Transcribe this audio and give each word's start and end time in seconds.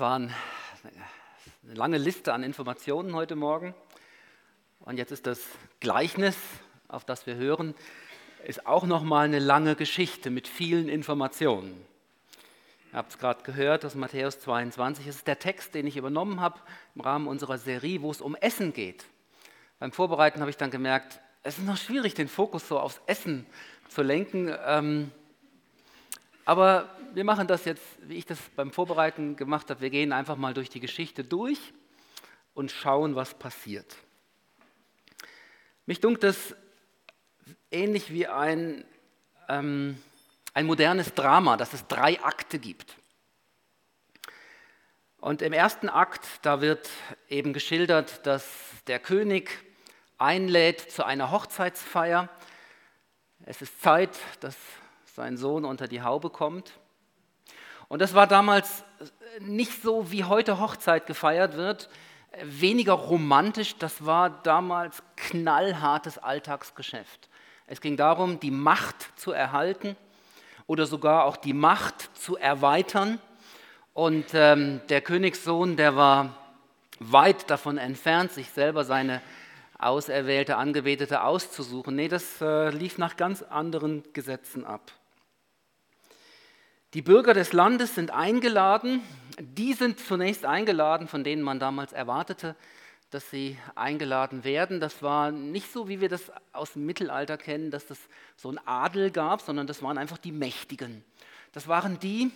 war 0.00 0.16
eine 0.16 0.34
lange 1.62 1.98
Liste 1.98 2.32
an 2.32 2.42
Informationen 2.42 3.14
heute 3.14 3.36
Morgen. 3.36 3.74
Und 4.80 4.96
jetzt 4.96 5.12
ist 5.12 5.26
das 5.26 5.42
Gleichnis, 5.78 6.38
auf 6.88 7.04
das 7.04 7.26
wir 7.26 7.34
hören, 7.34 7.74
ist 8.46 8.66
auch 8.66 8.86
nochmal 8.86 9.26
eine 9.26 9.40
lange 9.40 9.76
Geschichte 9.76 10.30
mit 10.30 10.48
vielen 10.48 10.88
Informationen. 10.88 11.84
Ihr 12.92 12.96
habt 12.96 13.10
es 13.10 13.18
gerade 13.18 13.42
gehört 13.42 13.84
aus 13.84 13.94
Matthäus 13.94 14.40
22. 14.40 15.06
Es 15.06 15.16
ist 15.16 15.26
der 15.26 15.38
Text, 15.38 15.74
den 15.74 15.86
ich 15.86 15.98
übernommen 15.98 16.40
habe 16.40 16.58
im 16.94 17.02
Rahmen 17.02 17.26
unserer 17.28 17.58
Serie, 17.58 18.00
wo 18.00 18.10
es 18.10 18.22
um 18.22 18.34
Essen 18.36 18.72
geht. 18.72 19.04
Beim 19.80 19.92
Vorbereiten 19.92 20.40
habe 20.40 20.50
ich 20.50 20.56
dann 20.56 20.70
gemerkt, 20.70 21.20
es 21.42 21.58
ist 21.58 21.66
noch 21.66 21.76
schwierig, 21.76 22.14
den 22.14 22.28
Fokus 22.28 22.66
so 22.66 22.80
aufs 22.80 23.02
Essen 23.04 23.44
zu 23.90 24.00
lenken. 24.00 24.50
Ähm, 24.64 25.10
aber 26.50 26.90
wir 27.14 27.22
machen 27.22 27.46
das 27.46 27.64
jetzt, 27.64 27.84
wie 28.00 28.16
ich 28.16 28.26
das 28.26 28.40
beim 28.56 28.72
Vorbereiten 28.72 29.36
gemacht 29.36 29.70
habe. 29.70 29.82
Wir 29.82 29.90
gehen 29.90 30.12
einfach 30.12 30.34
mal 30.34 30.52
durch 30.52 30.68
die 30.68 30.80
Geschichte 30.80 31.22
durch 31.22 31.60
und 32.54 32.72
schauen, 32.72 33.14
was 33.14 33.34
passiert. 33.34 33.94
Mich 35.86 36.00
dunkelt 36.00 36.24
es 36.24 36.56
ähnlich 37.70 38.12
wie 38.12 38.26
ein, 38.26 38.84
ähm, 39.48 40.02
ein 40.52 40.66
modernes 40.66 41.14
Drama, 41.14 41.56
dass 41.56 41.72
es 41.72 41.86
drei 41.86 42.20
Akte 42.20 42.58
gibt. 42.58 42.96
Und 45.18 45.42
im 45.42 45.52
ersten 45.52 45.88
Akt, 45.88 46.26
da 46.42 46.60
wird 46.60 46.90
eben 47.28 47.52
geschildert, 47.52 48.26
dass 48.26 48.44
der 48.88 48.98
König 48.98 49.56
einlädt 50.18 50.80
zu 50.80 51.04
einer 51.04 51.30
Hochzeitsfeier. 51.30 52.28
Es 53.46 53.62
ist 53.62 53.80
Zeit, 53.80 54.18
dass 54.40 54.56
sein 55.14 55.36
Sohn 55.36 55.64
unter 55.64 55.88
die 55.88 56.02
Haube 56.02 56.30
kommt. 56.30 56.72
Und 57.88 58.00
das 58.00 58.14
war 58.14 58.26
damals 58.26 58.84
nicht 59.40 59.82
so, 59.82 60.10
wie 60.12 60.24
heute 60.24 60.60
Hochzeit 60.60 61.06
gefeiert 61.06 61.56
wird, 61.56 61.88
weniger 62.42 62.92
romantisch, 62.92 63.76
das 63.76 64.04
war 64.04 64.30
damals 64.42 65.02
knallhartes 65.16 66.18
Alltagsgeschäft. 66.18 67.28
Es 67.66 67.80
ging 67.80 67.96
darum, 67.96 68.40
die 68.40 68.50
Macht 68.50 69.18
zu 69.18 69.32
erhalten 69.32 69.96
oder 70.66 70.86
sogar 70.86 71.24
auch 71.24 71.36
die 71.36 71.52
Macht 71.52 72.16
zu 72.16 72.36
erweitern. 72.36 73.20
Und 73.92 74.26
ähm, 74.34 74.80
der 74.88 75.00
Königssohn, 75.00 75.76
der 75.76 75.96
war 75.96 76.36
weit 77.00 77.50
davon 77.50 77.78
entfernt, 77.78 78.32
sich 78.32 78.50
selber 78.50 78.84
seine 78.84 79.20
auserwählte 79.78 80.56
Angebetete 80.56 81.22
auszusuchen. 81.22 81.96
Nee, 81.96 82.08
das 82.08 82.40
äh, 82.40 82.70
lief 82.70 82.98
nach 82.98 83.16
ganz 83.16 83.42
anderen 83.42 84.04
Gesetzen 84.12 84.64
ab. 84.64 84.92
Die 86.92 87.02
Bürger 87.02 87.34
des 87.34 87.52
Landes 87.52 87.94
sind 87.94 88.10
eingeladen. 88.10 89.00
Die 89.38 89.74
sind 89.74 90.00
zunächst 90.00 90.44
eingeladen, 90.44 91.06
von 91.06 91.22
denen 91.22 91.40
man 91.40 91.60
damals 91.60 91.92
erwartete, 91.92 92.56
dass 93.10 93.30
sie 93.30 93.56
eingeladen 93.76 94.42
werden. 94.42 94.80
Das 94.80 95.00
war 95.00 95.30
nicht 95.30 95.72
so, 95.72 95.88
wie 95.88 96.00
wir 96.00 96.08
das 96.08 96.32
aus 96.52 96.72
dem 96.72 96.86
Mittelalter 96.86 97.36
kennen, 97.36 97.70
dass 97.70 97.90
es 97.90 97.98
so 98.36 98.48
einen 98.48 98.58
Adel 98.66 99.12
gab, 99.12 99.40
sondern 99.40 99.68
das 99.68 99.84
waren 99.84 99.98
einfach 99.98 100.18
die 100.18 100.32
Mächtigen. 100.32 101.04
Das 101.52 101.68
waren 101.68 102.00
die, 102.00 102.32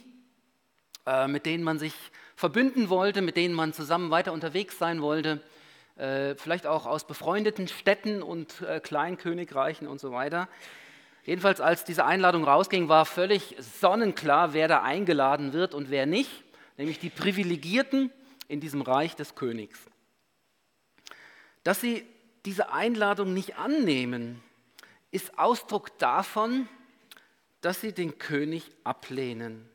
äh, 1.04 1.26
mit 1.26 1.46
denen 1.46 1.64
man 1.64 1.80
sich 1.80 1.94
verbünden 2.36 2.90
wollte, 2.90 3.22
mit 3.22 3.36
denen 3.36 3.54
man 3.54 3.72
zusammen 3.72 4.12
weiter 4.12 4.32
unterwegs 4.32 4.78
sein 4.78 5.02
wollte, 5.02 5.42
äh, 5.96 6.36
vielleicht 6.36 6.68
auch 6.68 6.86
aus 6.86 7.08
befreundeten 7.08 7.66
Städten 7.66 8.22
und 8.22 8.62
äh, 8.62 8.78
Kleinkönigreichen 8.78 9.88
und 9.88 10.00
so 10.00 10.12
weiter. 10.12 10.48
Jedenfalls, 11.24 11.60
als 11.60 11.84
diese 11.84 12.04
Einladung 12.04 12.44
rausging, 12.44 12.88
war 12.88 13.06
völlig 13.06 13.56
sonnenklar, 13.58 14.52
wer 14.52 14.68
da 14.68 14.82
eingeladen 14.82 15.52
wird 15.52 15.74
und 15.74 15.90
wer 15.90 16.04
nicht, 16.06 16.30
nämlich 16.76 16.98
die 16.98 17.10
Privilegierten 17.10 18.12
in 18.48 18.60
diesem 18.60 18.82
Reich 18.82 19.16
des 19.16 19.34
Königs. 19.34 19.80
Dass 21.62 21.80
sie 21.80 22.06
diese 22.44 22.72
Einladung 22.72 23.32
nicht 23.32 23.56
annehmen, 23.56 24.42
ist 25.10 25.38
Ausdruck 25.38 25.98
davon, 25.98 26.68
dass 27.62 27.80
sie 27.80 27.92
den 27.92 28.18
König 28.18 28.70
ablehnen. 28.84 29.66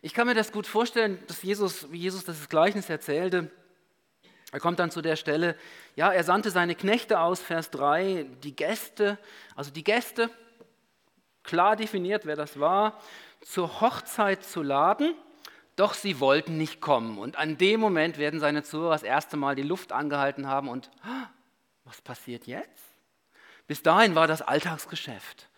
Ich 0.00 0.14
kann 0.14 0.26
mir 0.26 0.34
das 0.34 0.50
gut 0.50 0.66
vorstellen, 0.66 1.22
dass 1.26 1.42
Jesus, 1.42 1.92
wie 1.92 1.98
Jesus 1.98 2.24
das 2.24 2.48
Gleichnis 2.48 2.88
erzählte, 2.88 3.50
er 4.50 4.60
kommt 4.60 4.78
dann 4.78 4.90
zu 4.90 5.02
der 5.02 5.16
Stelle, 5.16 5.56
ja, 5.94 6.12
er 6.12 6.24
sandte 6.24 6.50
seine 6.50 6.74
Knechte 6.74 7.20
aus, 7.20 7.40
Vers 7.40 7.70
3, 7.70 8.26
die 8.42 8.56
Gäste, 8.56 9.18
also 9.54 9.70
die 9.70 9.84
Gäste, 9.84 10.30
klar 11.42 11.76
definiert, 11.76 12.24
wer 12.26 12.36
das 12.36 12.58
war, 12.58 13.00
zur 13.40 13.80
Hochzeit 13.80 14.44
zu 14.44 14.62
laden, 14.62 15.14
doch 15.76 15.94
sie 15.94 16.20
wollten 16.20 16.56
nicht 16.56 16.80
kommen. 16.80 17.18
Und 17.18 17.36
an 17.36 17.58
dem 17.58 17.80
Moment 17.80 18.18
werden 18.18 18.40
seine 18.40 18.62
Zuhörer 18.62 18.92
das 18.92 19.02
erste 19.02 19.36
Mal 19.36 19.54
die 19.54 19.62
Luft 19.62 19.92
angehalten 19.92 20.46
haben 20.46 20.68
und, 20.68 20.90
was 21.84 22.00
passiert 22.00 22.46
jetzt? 22.46 22.84
Bis 23.66 23.82
dahin 23.82 24.14
war 24.14 24.26
das 24.26 24.42
Alltagsgeschäft. 24.42 25.48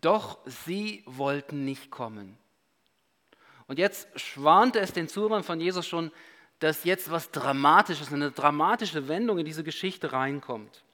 Doch 0.00 0.38
sie 0.44 1.02
wollten 1.06 1.64
nicht 1.64 1.90
kommen. 1.90 2.36
Und 3.66 3.78
jetzt 3.78 4.08
schwante 4.20 4.80
es 4.80 4.92
den 4.92 5.08
Zuhörern 5.08 5.44
von 5.44 5.60
Jesus 5.60 5.86
schon, 5.86 6.10
dass 6.62 6.84
jetzt 6.84 7.10
was 7.10 7.32
Dramatisches, 7.32 8.12
eine 8.12 8.30
dramatische 8.30 9.08
Wendung 9.08 9.38
in 9.38 9.44
diese 9.44 9.64
Geschichte 9.64 10.12
reinkommt. 10.12 10.84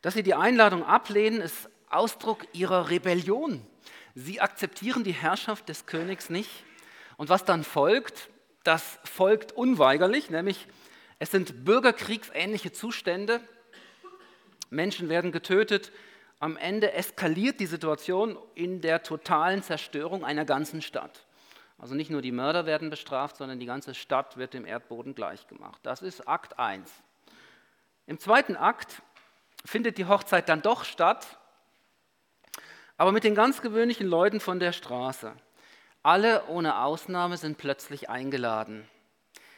Dass 0.00 0.14
sie 0.14 0.22
die 0.22 0.34
Einladung 0.34 0.82
ablehnen, 0.82 1.42
ist 1.42 1.68
Ausdruck 1.90 2.46
ihrer 2.54 2.88
Rebellion. 2.88 3.66
Sie 4.14 4.40
akzeptieren 4.40 5.04
die 5.04 5.12
Herrschaft 5.12 5.68
des 5.68 5.84
Königs 5.84 6.30
nicht. 6.30 6.64
Und 7.18 7.28
was 7.28 7.44
dann 7.44 7.64
folgt, 7.64 8.30
das 8.64 8.98
folgt 9.04 9.52
unweigerlich, 9.52 10.30
nämlich 10.30 10.66
es 11.18 11.30
sind 11.32 11.66
bürgerkriegsähnliche 11.66 12.72
Zustände. 12.72 13.40
Menschen 14.70 15.10
werden 15.10 15.32
getötet. 15.32 15.92
Am 16.38 16.56
Ende 16.56 16.92
eskaliert 16.92 17.60
die 17.60 17.66
Situation 17.66 18.38
in 18.54 18.80
der 18.80 19.02
totalen 19.02 19.62
Zerstörung 19.62 20.24
einer 20.24 20.46
ganzen 20.46 20.80
Stadt. 20.80 21.26
Also 21.78 21.94
nicht 21.94 22.10
nur 22.10 22.22
die 22.22 22.32
Mörder 22.32 22.66
werden 22.66 22.90
bestraft, 22.90 23.36
sondern 23.36 23.60
die 23.60 23.66
ganze 23.66 23.94
Stadt 23.94 24.36
wird 24.36 24.52
dem 24.52 24.66
Erdboden 24.66 25.14
gleichgemacht. 25.14 25.78
Das 25.84 26.02
ist 26.02 26.26
Akt 26.26 26.58
1. 26.58 26.90
Im 28.06 28.18
zweiten 28.18 28.56
Akt 28.56 29.00
findet 29.64 29.96
die 29.96 30.06
Hochzeit 30.06 30.48
dann 30.48 30.60
doch 30.60 30.84
statt, 30.84 31.38
aber 32.96 33.12
mit 33.12 33.22
den 33.22 33.36
ganz 33.36 33.62
gewöhnlichen 33.62 34.08
Leuten 34.08 34.40
von 34.40 34.58
der 34.58 34.72
Straße. 34.72 35.32
Alle 36.02 36.46
ohne 36.46 36.80
Ausnahme 36.80 37.36
sind 37.36 37.58
plötzlich 37.58 38.10
eingeladen. 38.10 38.88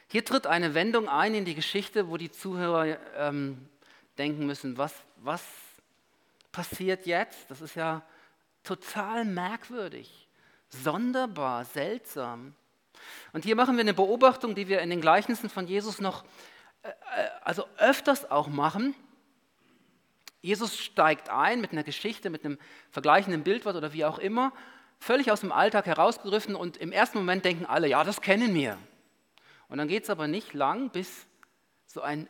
Hier 0.09 0.25
tritt 0.25 0.47
eine 0.47 0.75
Wendung 0.75 1.09
ein 1.09 1.35
in 1.35 1.45
die 1.45 1.55
Geschichte, 1.55 2.11
wo 2.11 2.19
die 2.19 2.31
Zuhörer 2.31 2.99
ähm, 3.17 3.69
denken 4.19 4.45
müssen, 4.45 4.77
was, 4.77 4.93
was 5.17 5.43
passiert 6.53 7.07
jetzt? 7.07 7.51
Das 7.51 7.63
ist 7.63 7.77
ja 7.77 8.03
total 8.63 9.25
merkwürdig 9.25 10.30
sonderbar, 10.71 11.65
seltsam. 11.65 12.55
Und 13.33 13.45
hier 13.45 13.57
machen 13.57 13.77
wir 13.77 13.83
eine 13.83 13.95
Beobachtung, 13.95 14.55
die 14.55 14.69
wir 14.69 14.81
in 14.81 14.91
den 14.91 15.01
Gleichnissen 15.01 15.51
von 15.51 15.67
Jesus 15.67 16.01
noch, 16.01 16.25
äh, 16.83 16.89
äh, 16.89 16.93
also 17.43 17.67
öfters 17.79 18.31
auch 18.31 18.49
machen. 18.49 18.95
Jesus 20.43 20.79
steigt 20.79 21.29
ein 21.29 21.61
mit 21.61 21.73
einer 21.73 21.83
Geschichte, 21.83 22.31
mit 22.31 22.45
einem 22.45 22.59
vergleichenden 22.91 23.43
Bildwort 23.43 23.77
oder 23.77 23.93
wie 23.93 24.05
auch 24.05 24.19
immer, 24.19 24.53
völlig 24.99 25.31
aus 25.31 25.41
dem 25.41 25.53
Alltag 25.53 25.87
herausgegriffen 25.87 26.55
und 26.55 26.77
im 26.77 26.93
ersten 26.93 27.19
Moment 27.19 27.45
denken 27.45 27.67
alle, 27.67 27.89
ja, 27.89 28.05
das 28.05 28.21
kennen 28.21 28.55
wir. 28.55 28.79
Und 29.69 29.79
dann 29.79 29.89
geht 29.89 30.05
es 30.05 30.11
aber 30.11 30.29
nicht 30.29 30.55
lang, 30.55 30.91
bis 30.91 31.27
so 31.87 32.01
ein, 32.01 32.29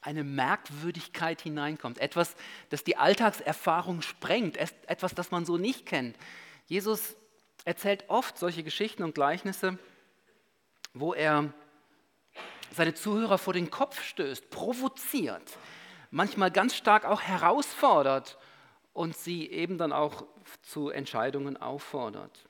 eine 0.00 0.24
Merkwürdigkeit 0.24 1.40
hineinkommt. 1.40 1.98
Etwas, 1.98 2.36
das 2.68 2.84
die 2.84 2.96
Alltagserfahrung 2.96 4.02
sprengt, 4.02 4.56
etwas, 4.56 5.14
das 5.14 5.30
man 5.30 5.44
so 5.44 5.56
nicht 5.56 5.86
kennt. 5.86 6.16
Jesus 6.66 7.16
erzählt 7.64 8.04
oft 8.08 8.38
solche 8.38 8.62
Geschichten 8.62 9.02
und 9.02 9.14
Gleichnisse, 9.14 9.78
wo 10.94 11.14
er 11.14 11.52
seine 12.72 12.94
Zuhörer 12.94 13.38
vor 13.38 13.52
den 13.52 13.70
Kopf 13.70 14.02
stößt, 14.02 14.50
provoziert, 14.50 15.58
manchmal 16.10 16.50
ganz 16.50 16.74
stark 16.74 17.04
auch 17.04 17.20
herausfordert 17.20 18.38
und 18.92 19.16
sie 19.16 19.50
eben 19.50 19.78
dann 19.78 19.92
auch 19.92 20.24
zu 20.62 20.90
Entscheidungen 20.90 21.56
auffordert. 21.56 22.48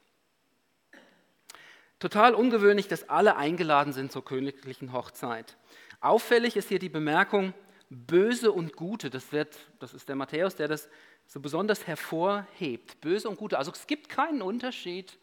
Total 1.98 2.34
ungewöhnlich, 2.34 2.88
dass 2.88 3.08
alle 3.10 3.36
eingeladen 3.36 3.92
sind 3.92 4.10
zur 4.10 4.24
königlichen 4.24 4.92
Hochzeit. 4.92 5.56
Auffällig 6.00 6.56
ist 6.56 6.68
hier 6.68 6.78
die 6.78 6.88
Bemerkung 6.88 7.52
böse 7.90 8.52
und 8.52 8.74
gute. 8.74 9.10
Das, 9.10 9.32
wird, 9.32 9.58
das 9.80 9.92
ist 9.92 10.08
der 10.08 10.16
Matthäus, 10.16 10.56
der 10.56 10.68
das 10.68 10.88
so 11.30 11.38
besonders 11.38 11.86
hervorhebt. 11.86 13.00
Böse 13.00 13.28
und 13.28 13.36
Gute. 13.36 13.56
Also 13.56 13.70
es 13.70 13.86
gibt 13.86 14.08
keinen 14.08 14.42
Unterschied. 14.42 15.16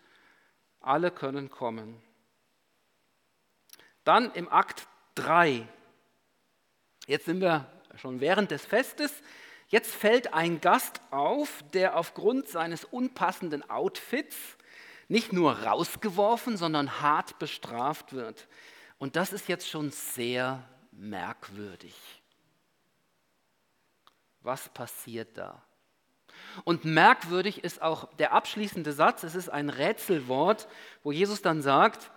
Alle 0.79 1.11
können 1.11 1.51
kommen. 1.51 2.01
Dann 4.05 4.31
im 4.31 4.49
Akt 4.49 4.87
3. 5.15 5.67
Jetzt 7.07 7.25
sind 7.25 7.41
wir 7.41 7.69
schon 7.95 8.21
während 8.21 8.51
des 8.51 8.65
Festes. 8.65 9.21
Jetzt 9.67 9.93
fällt 9.93 10.33
ein 10.33 10.61
Gast 10.61 11.01
auf, 11.11 11.61
der 11.73 11.97
aufgrund 11.97 12.47
seines 12.47 12.85
unpassenden 12.85 13.69
Outfits 13.69 14.37
nicht 15.09 15.33
nur 15.33 15.59
rausgeworfen, 15.63 16.55
sondern 16.55 17.01
hart 17.01 17.37
bestraft 17.37 18.13
wird. 18.13 18.47
Und 18.97 19.17
das 19.17 19.33
ist 19.33 19.49
jetzt 19.49 19.67
schon 19.67 19.91
sehr 19.91 20.63
merkwürdig. 20.91 21.95
Was 24.39 24.69
passiert 24.69 25.37
da? 25.37 25.61
Und 26.63 26.85
merkwürdig 26.85 27.63
ist 27.63 27.81
auch 27.81 28.13
der 28.15 28.33
abschließende 28.33 28.93
Satz, 28.93 29.23
es 29.23 29.35
ist 29.35 29.49
ein 29.49 29.69
Rätselwort, 29.69 30.67
wo 31.03 31.11
Jesus 31.11 31.41
dann 31.41 31.61
sagt, 31.61 32.11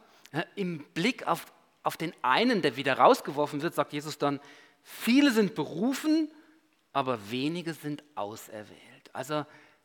im 0.54 0.84
Blick 0.94 1.26
auf, 1.26 1.46
auf 1.82 1.96
den 1.96 2.12
einen, 2.22 2.62
der 2.62 2.76
wieder 2.76 2.98
rausgeworfen 2.98 3.62
wird, 3.62 3.74
sagt 3.74 3.92
Jesus 3.92 4.18
dann, 4.18 4.40
viele 4.82 5.32
sind 5.32 5.54
berufen, 5.54 6.30
aber 6.92 7.30
wenige 7.30 7.74
sind 7.74 8.02
auserwählt. 8.14 9.10
Also 9.12 9.44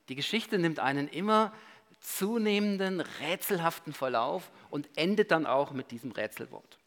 die 0.10 0.16
Geschichte 0.16 0.58
nimmt 0.58 0.80
einen 0.80 1.08
immer 1.08 1.54
zunehmenden, 2.00 3.02
rätselhaften 3.02 3.94
Verlauf 3.94 4.52
und 4.70 4.88
endet 4.96 5.32
dann 5.32 5.46
auch 5.46 5.72
mit 5.72 5.92
diesem 5.92 6.12
Rätselwort. 6.12 6.78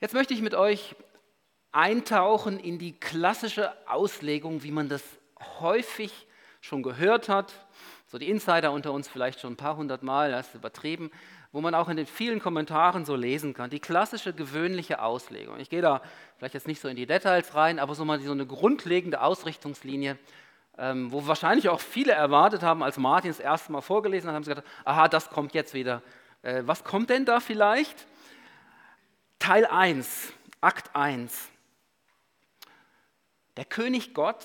Jetzt 0.00 0.14
möchte 0.14 0.34
ich 0.34 0.40
mit 0.40 0.54
euch 0.54 0.94
eintauchen 1.72 2.58
in 2.58 2.78
die 2.78 2.92
klassische 2.92 3.72
Auslegung, 3.88 4.62
wie 4.62 4.70
man 4.70 4.88
das 4.88 5.02
häufig 5.60 6.26
schon 6.60 6.82
gehört 6.82 7.28
hat. 7.28 7.52
So 8.06 8.18
die 8.18 8.28
Insider 8.28 8.72
unter 8.72 8.92
uns 8.92 9.08
vielleicht 9.08 9.40
schon 9.40 9.54
ein 9.54 9.56
paar 9.56 9.76
hundert 9.76 10.02
Mal, 10.02 10.30
das 10.30 10.48
ist 10.48 10.54
übertrieben, 10.54 11.10
wo 11.52 11.60
man 11.60 11.74
auch 11.74 11.88
in 11.88 11.96
den 11.96 12.06
vielen 12.06 12.40
Kommentaren 12.40 13.04
so 13.04 13.16
lesen 13.16 13.54
kann. 13.54 13.70
Die 13.70 13.80
klassische 13.80 14.32
gewöhnliche 14.32 15.00
Auslegung. 15.00 15.58
Ich 15.58 15.70
gehe 15.70 15.82
da 15.82 16.02
vielleicht 16.36 16.54
jetzt 16.54 16.66
nicht 16.66 16.80
so 16.80 16.88
in 16.88 16.96
die 16.96 17.06
Details 17.06 17.54
rein, 17.54 17.78
aber 17.78 17.94
so 17.94 18.04
mal 18.04 18.20
so 18.20 18.32
eine 18.32 18.46
grundlegende 18.46 19.22
Ausrichtungslinie, 19.22 20.18
ähm, 20.78 21.10
wo 21.10 21.26
wahrscheinlich 21.26 21.68
auch 21.68 21.80
viele 21.80 22.12
erwartet 22.12 22.62
haben, 22.62 22.82
als 22.82 22.98
Martin 22.98 23.30
das 23.30 23.40
erste 23.40 23.72
Mal 23.72 23.80
vorgelesen 23.80 24.28
hat, 24.28 24.36
haben 24.36 24.44
sie 24.44 24.50
gedacht, 24.50 24.66
aha, 24.84 25.08
das 25.08 25.30
kommt 25.30 25.54
jetzt 25.54 25.72
wieder. 25.74 26.02
Äh, 26.42 26.62
was 26.66 26.84
kommt 26.84 27.10
denn 27.10 27.24
da 27.24 27.40
vielleicht? 27.40 28.06
Teil 29.38 29.66
1, 29.66 30.32
Akt 30.60 30.94
1. 30.94 31.48
Der 33.56 33.64
König 33.64 34.12
Gott 34.12 34.44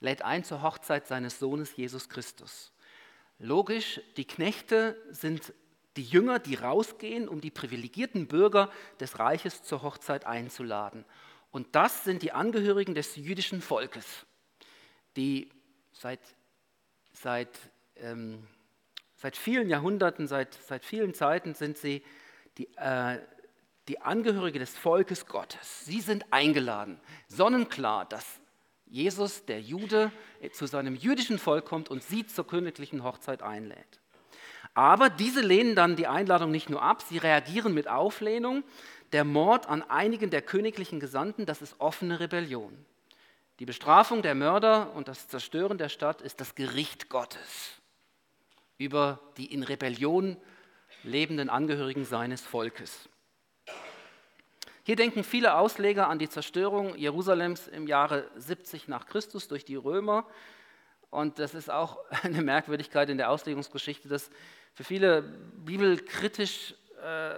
lädt 0.00 0.22
ein 0.22 0.44
zur 0.44 0.62
Hochzeit 0.62 1.06
seines 1.06 1.38
Sohnes 1.38 1.76
Jesus 1.76 2.08
Christus. 2.08 2.72
Logisch, 3.38 4.00
die 4.16 4.26
Knechte 4.26 4.96
sind 5.10 5.52
die 5.96 6.04
Jünger, 6.04 6.38
die 6.38 6.54
rausgehen, 6.54 7.28
um 7.28 7.40
die 7.40 7.50
privilegierten 7.50 8.28
Bürger 8.28 8.70
des 9.00 9.18
Reiches 9.18 9.62
zur 9.62 9.82
Hochzeit 9.82 10.26
einzuladen. 10.26 11.04
Und 11.50 11.74
das 11.74 12.04
sind 12.04 12.22
die 12.22 12.32
Angehörigen 12.32 12.94
des 12.94 13.16
jüdischen 13.16 13.62
Volkes, 13.62 14.26
die 15.16 15.50
seit, 15.92 16.20
seit, 17.12 17.48
ähm, 17.96 18.46
seit 19.16 19.36
vielen 19.36 19.70
Jahrhunderten, 19.70 20.26
seit, 20.26 20.54
seit 20.54 20.84
vielen 20.84 21.14
Zeiten 21.14 21.54
sind 21.54 21.78
sie 21.78 22.02
die, 22.58 22.68
äh, 22.76 23.18
die 23.88 24.00
Angehörige 24.00 24.58
des 24.58 24.76
Volkes 24.76 25.26
Gottes. 25.26 25.84
Sie 25.84 26.00
sind 26.00 26.30
eingeladen, 26.30 27.00
sonnenklar, 27.28 28.04
dass 28.06 28.40
Jesus, 28.86 29.44
der 29.44 29.60
Jude, 29.60 30.12
zu 30.52 30.66
seinem 30.66 30.94
jüdischen 30.94 31.38
Volk 31.38 31.64
kommt 31.64 31.88
und 31.88 32.02
sie 32.02 32.26
zur 32.26 32.46
königlichen 32.46 33.02
Hochzeit 33.02 33.42
einlädt. 33.42 34.00
Aber 34.74 35.08
diese 35.08 35.40
lehnen 35.40 35.74
dann 35.74 35.96
die 35.96 36.06
Einladung 36.06 36.50
nicht 36.50 36.68
nur 36.68 36.82
ab, 36.82 37.02
sie 37.02 37.18
reagieren 37.18 37.74
mit 37.74 37.88
Auflehnung. 37.88 38.62
Der 39.12 39.24
Mord 39.24 39.68
an 39.68 39.82
einigen 39.82 40.30
der 40.30 40.42
königlichen 40.42 41.00
Gesandten, 41.00 41.46
das 41.46 41.62
ist 41.62 41.80
offene 41.80 42.20
Rebellion. 42.20 42.84
Die 43.58 43.66
Bestrafung 43.66 44.22
der 44.22 44.34
Mörder 44.34 44.94
und 44.94 45.08
das 45.08 45.28
Zerstören 45.28 45.78
der 45.78 45.88
Stadt 45.88 46.20
ist 46.20 46.40
das 46.40 46.54
Gericht 46.54 47.08
Gottes 47.08 47.80
über 48.78 49.20
die 49.36 49.52
in 49.52 49.62
Rebellion 49.62 50.36
lebenden 51.02 51.48
Angehörigen 51.48 52.04
seines 52.04 52.42
Volkes. 52.42 53.08
Hier 54.86 54.94
denken 54.94 55.24
viele 55.24 55.56
Ausleger 55.56 56.08
an 56.08 56.20
die 56.20 56.28
Zerstörung 56.28 56.96
Jerusalems 56.96 57.66
im 57.66 57.88
Jahre 57.88 58.30
70 58.36 58.86
nach 58.86 59.06
Christus 59.06 59.48
durch 59.48 59.64
die 59.64 59.74
Römer. 59.74 60.24
Und 61.10 61.40
das 61.40 61.54
ist 61.54 61.72
auch 61.72 61.98
eine 62.22 62.40
Merkwürdigkeit 62.40 63.10
in 63.10 63.18
der 63.18 63.30
Auslegungsgeschichte, 63.30 64.08
dass 64.08 64.30
für 64.74 64.84
viele 64.84 65.22
bibelkritisch, 65.22 66.76
äh, 67.02 67.34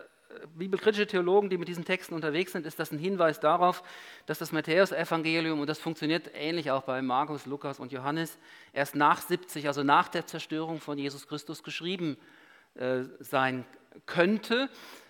bibelkritische 0.57 1.07
Theologen, 1.07 1.49
die 1.49 1.57
mit 1.57 1.69
diesen 1.69 1.87
Texten 1.87 2.13
unterwegs 2.13 2.53
sind, 2.53 2.67
ist 2.67 2.79
das 2.79 2.93
ein 2.93 2.99
Hinweis 2.99 3.41
darauf, 3.41 3.83
dass 4.27 4.39
das 4.39 4.53
Matthäus-Evangelium, 4.53 5.59
und 5.59 5.71
das 5.71 5.79
funktioniert 5.79 6.31
ähnlich 6.35 6.71
auch 6.71 6.83
bei 6.83 7.01
Markus, 7.01 7.47
Lukas 7.47 7.81
und 7.81 7.93
Johannes, 7.93 8.37
erst 8.75 8.95
nach 8.95 9.23
70, 9.23 9.67
also 9.69 9.83
nach 9.83 10.09
der 10.09 10.27
Zerstörung 10.27 10.81
von 10.81 10.99
Jesus 10.99 11.27
Christus 11.27 11.63
geschrieben 11.63 12.19
äh, 12.75 13.05
sein 13.21 13.65
könnte. 14.05 14.69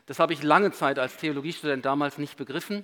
Das 0.09 0.19
habe 0.19 0.33
ich 0.33 0.43
lange 0.43 0.73
Zeit 0.73 0.99
als 0.99 1.19
Theologiestudent 1.19 1.85
damals 1.85 2.17
nicht 2.17 2.39
begriffen. 2.39 2.83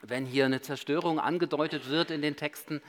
Wenn 0.00 0.24
hier 0.24 0.44
eine 0.44 0.60
Zerstörung 0.60 1.18
angedeutet 1.18 1.88
wird 1.88 2.12
in 2.12 2.22
den 2.22 2.36
Texten, 2.36 2.80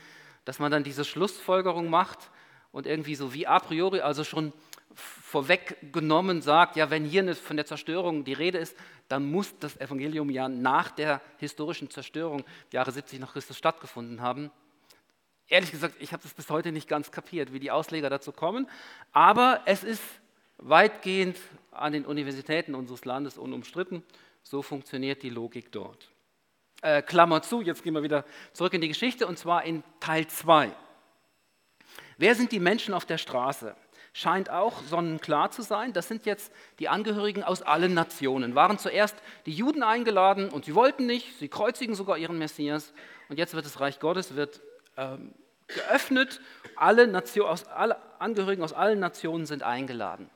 dass 0.45 0.59
man 0.59 0.71
dann 0.71 0.83
diese 0.83 1.03
Schlussfolgerung 1.03 1.89
macht 1.89 2.19
und 2.71 2.85
irgendwie 2.85 3.15
so 3.15 3.33
wie 3.33 3.47
a 3.47 3.57
priori, 3.57 4.01
also 4.01 4.23
schon 4.23 4.53
vorweggenommen 4.93 6.43
sagt, 6.43 6.75
ja, 6.75 6.91
wenn 6.91 7.03
hier 7.03 7.35
von 7.35 7.55
der 7.57 7.65
Zerstörung 7.65 8.25
die 8.25 8.33
Rede 8.33 8.59
ist, 8.59 8.77
dann 9.07 9.31
muss 9.31 9.57
das 9.57 9.75
Evangelium 9.77 10.29
ja 10.29 10.47
nach 10.47 10.91
der 10.91 11.19
historischen 11.37 11.89
Zerstörung, 11.89 12.43
Jahre 12.71 12.91
70 12.91 13.19
nach 13.19 13.33
Christus, 13.33 13.57
stattgefunden 13.57 14.21
haben. 14.21 14.51
Ehrlich 15.47 15.71
gesagt, 15.71 15.95
ich 15.99 16.13
habe 16.13 16.21
das 16.21 16.35
bis 16.35 16.47
heute 16.51 16.71
nicht 16.71 16.87
ganz 16.87 17.09
kapiert, 17.09 17.53
wie 17.53 17.59
die 17.59 17.71
Ausleger 17.71 18.11
dazu 18.11 18.31
kommen, 18.31 18.69
aber 19.13 19.61
es 19.65 19.83
ist 19.83 20.03
weitgehend 20.59 21.37
an 21.71 21.93
den 21.93 22.05
Universitäten 22.05 22.75
unseres 22.75 23.05
Landes 23.05 23.37
unumstritten. 23.37 24.03
So 24.43 24.61
funktioniert 24.61 25.23
die 25.23 25.29
Logik 25.29 25.71
dort. 25.71 26.11
Äh, 26.81 27.01
Klammer 27.01 27.41
zu, 27.41 27.61
jetzt 27.61 27.83
gehen 27.83 27.93
wir 27.93 28.03
wieder 28.03 28.25
zurück 28.53 28.73
in 28.73 28.81
die 28.81 28.87
Geschichte 28.87 29.27
und 29.27 29.37
zwar 29.37 29.63
in 29.63 29.83
Teil 29.99 30.27
2. 30.27 30.71
Wer 32.17 32.35
sind 32.35 32.51
die 32.51 32.59
Menschen 32.59 32.93
auf 32.93 33.05
der 33.05 33.17
Straße? 33.17 33.75
scheint 34.13 34.49
auch 34.49 34.81
sonnenklar 34.83 35.51
zu 35.51 35.61
sein. 35.61 35.93
Das 35.93 36.07
sind 36.07 36.25
jetzt 36.25 36.51
die 36.79 36.89
Angehörigen 36.89 37.43
aus 37.43 37.61
allen 37.61 37.93
Nationen. 37.93 38.55
Waren 38.55 38.77
zuerst 38.77 39.15
die 39.45 39.53
Juden 39.53 39.83
eingeladen 39.83 40.49
und 40.49 40.65
sie 40.65 40.75
wollten 40.75 41.05
nicht, 41.05 41.37
sie 41.39 41.47
kreuzigen 41.47 41.95
sogar 41.95 42.17
ihren 42.17 42.37
Messias. 42.37 42.93
Und 43.29 43.37
jetzt 43.37 43.53
wird 43.53 43.65
das 43.65 43.79
Reich 43.79 43.99
Gottes 43.99 44.35
wird, 44.35 44.61
ähm, 44.97 45.33
geöffnet. 45.67 46.41
Alle, 46.75 47.07
Nation, 47.07 47.47
aus, 47.47 47.65
alle 47.67 47.97
Angehörigen 48.19 48.63
aus 48.63 48.73
allen 48.73 48.99
Nationen 48.99 49.45
sind 49.45 49.63
eingeladen. 49.63 50.29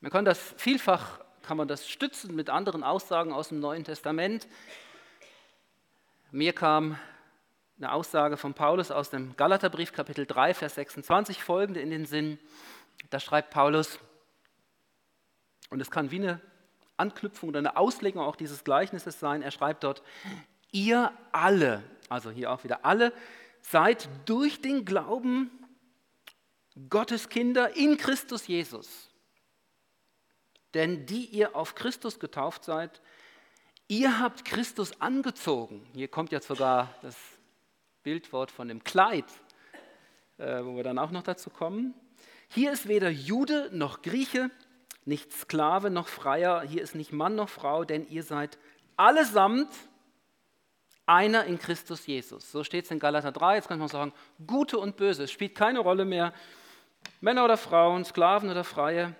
Man 0.00 0.10
kann 0.10 0.24
das 0.24 0.54
vielfach 0.56 1.20
kann 1.48 1.56
man 1.56 1.66
das 1.66 1.88
stützen 1.88 2.36
mit 2.36 2.50
anderen 2.50 2.84
Aussagen 2.84 3.32
aus 3.32 3.48
dem 3.48 3.58
Neuen 3.58 3.82
Testament. 3.82 4.46
Mir 6.30 6.52
kam 6.52 6.98
eine 7.78 7.90
Aussage 7.90 8.36
von 8.36 8.52
Paulus 8.52 8.90
aus 8.90 9.08
dem 9.08 9.34
Galaterbrief, 9.34 9.94
Kapitel 9.94 10.26
3, 10.26 10.52
Vers 10.52 10.74
26, 10.74 11.42
folgende 11.42 11.80
in 11.80 11.88
den 11.88 12.04
Sinn. 12.04 12.38
Da 13.08 13.18
schreibt 13.18 13.48
Paulus, 13.48 13.98
und 15.70 15.80
es 15.80 15.90
kann 15.90 16.10
wie 16.10 16.16
eine 16.16 16.40
Anknüpfung 16.98 17.48
oder 17.48 17.60
eine 17.60 17.78
Auslegung 17.78 18.22
auch 18.22 18.36
dieses 18.36 18.62
Gleichnisses 18.62 19.18
sein. 19.18 19.40
Er 19.40 19.52
schreibt 19.52 19.84
dort, 19.84 20.02
ihr 20.70 21.12
alle, 21.32 21.82
also 22.10 22.30
hier 22.30 22.52
auch 22.52 22.62
wieder 22.62 22.84
alle, 22.84 23.10
seid 23.62 24.06
durch 24.26 24.60
den 24.60 24.84
Glauben 24.84 25.50
Gottes 26.90 27.30
Kinder 27.30 27.74
in 27.74 27.96
Christus 27.96 28.46
Jesus. 28.46 29.07
Denn 30.74 31.06
die 31.06 31.24
ihr 31.26 31.56
auf 31.56 31.74
Christus 31.74 32.18
getauft 32.18 32.64
seid, 32.64 33.00
ihr 33.88 34.18
habt 34.18 34.44
Christus 34.44 35.00
angezogen. 35.00 35.86
Hier 35.94 36.08
kommt 36.08 36.32
jetzt 36.32 36.48
sogar 36.48 36.94
das 37.02 37.16
Bildwort 38.02 38.50
von 38.50 38.68
dem 38.68 38.84
Kleid, 38.84 39.24
äh, 40.36 40.64
wo 40.64 40.76
wir 40.76 40.84
dann 40.84 40.98
auch 40.98 41.10
noch 41.10 41.22
dazu 41.22 41.50
kommen. 41.50 41.94
Hier 42.48 42.72
ist 42.72 42.88
weder 42.88 43.10
Jude 43.10 43.70
noch 43.72 44.02
Grieche, 44.02 44.50
nicht 45.04 45.32
Sklave 45.32 45.90
noch 45.90 46.08
Freier, 46.08 46.62
hier 46.62 46.82
ist 46.82 46.94
nicht 46.94 47.12
Mann 47.12 47.34
noch 47.34 47.48
Frau, 47.48 47.84
denn 47.84 48.06
ihr 48.08 48.22
seid 48.22 48.58
allesamt 48.96 49.68
einer 51.06 51.44
in 51.44 51.58
Christus 51.58 52.06
Jesus. 52.06 52.52
So 52.52 52.64
steht 52.64 52.84
es 52.84 52.90
in 52.90 52.98
Galater 52.98 53.32
3, 53.32 53.56
jetzt 53.56 53.68
könnte 53.68 53.80
man 53.80 53.88
sagen, 53.88 54.12
Gute 54.46 54.78
und 54.78 54.96
Böse, 54.96 55.24
es 55.24 55.32
spielt 55.32 55.54
keine 55.54 55.78
Rolle 55.80 56.04
mehr, 56.04 56.34
Männer 57.20 57.44
oder 57.44 57.56
Frauen, 57.56 58.04
Sklaven 58.04 58.50
oder 58.50 58.64
Freie, 58.64 59.14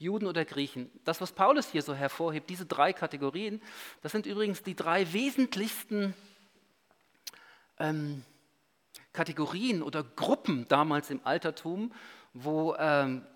Juden 0.00 0.26
oder 0.26 0.46
Griechen. 0.46 0.90
Das, 1.04 1.20
was 1.20 1.30
Paulus 1.30 1.70
hier 1.70 1.82
so 1.82 1.94
hervorhebt, 1.94 2.48
diese 2.48 2.64
drei 2.64 2.94
Kategorien, 2.94 3.60
das 4.00 4.12
sind 4.12 4.24
übrigens 4.24 4.62
die 4.62 4.74
drei 4.74 5.12
wesentlichsten 5.12 6.14
ähm, 7.78 8.24
Kategorien 9.12 9.82
oder 9.82 10.02
Gruppen 10.02 10.66
damals 10.68 11.10
im 11.10 11.20
Altertum, 11.24 11.92
wo 12.32 12.74
ähm, 12.78 13.26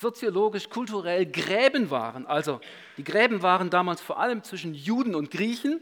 soziologisch, 0.00 0.70
kulturell 0.70 1.26
Gräben 1.26 1.90
waren. 1.90 2.26
Also 2.26 2.60
die 2.96 3.04
Gräben 3.04 3.42
waren 3.42 3.68
damals 3.68 4.00
vor 4.00 4.18
allem 4.18 4.42
zwischen 4.44 4.72
Juden 4.72 5.14
und 5.14 5.30
Griechen. 5.30 5.80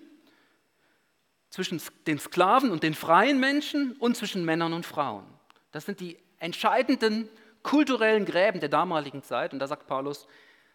zwischen 1.50 1.80
den 2.08 2.18
Sklaven 2.18 2.70
und 2.70 2.82
den 2.82 2.94
freien 2.94 3.38
Menschen 3.38 3.92
und 3.98 4.16
zwischen 4.16 4.44
Männern 4.44 4.72
und 4.72 4.86
Frauen. 4.86 5.24
Das 5.70 5.84
sind 5.84 6.00
die 6.00 6.18
entscheidenden 6.38 7.28
kulturellen 7.62 8.24
Gräben 8.24 8.60
der 8.60 8.68
damaligen 8.68 9.22
Zeit. 9.22 9.52
Und 9.52 9.58
da 9.58 9.66
sagt 9.66 9.86
Paulus, 9.86 10.26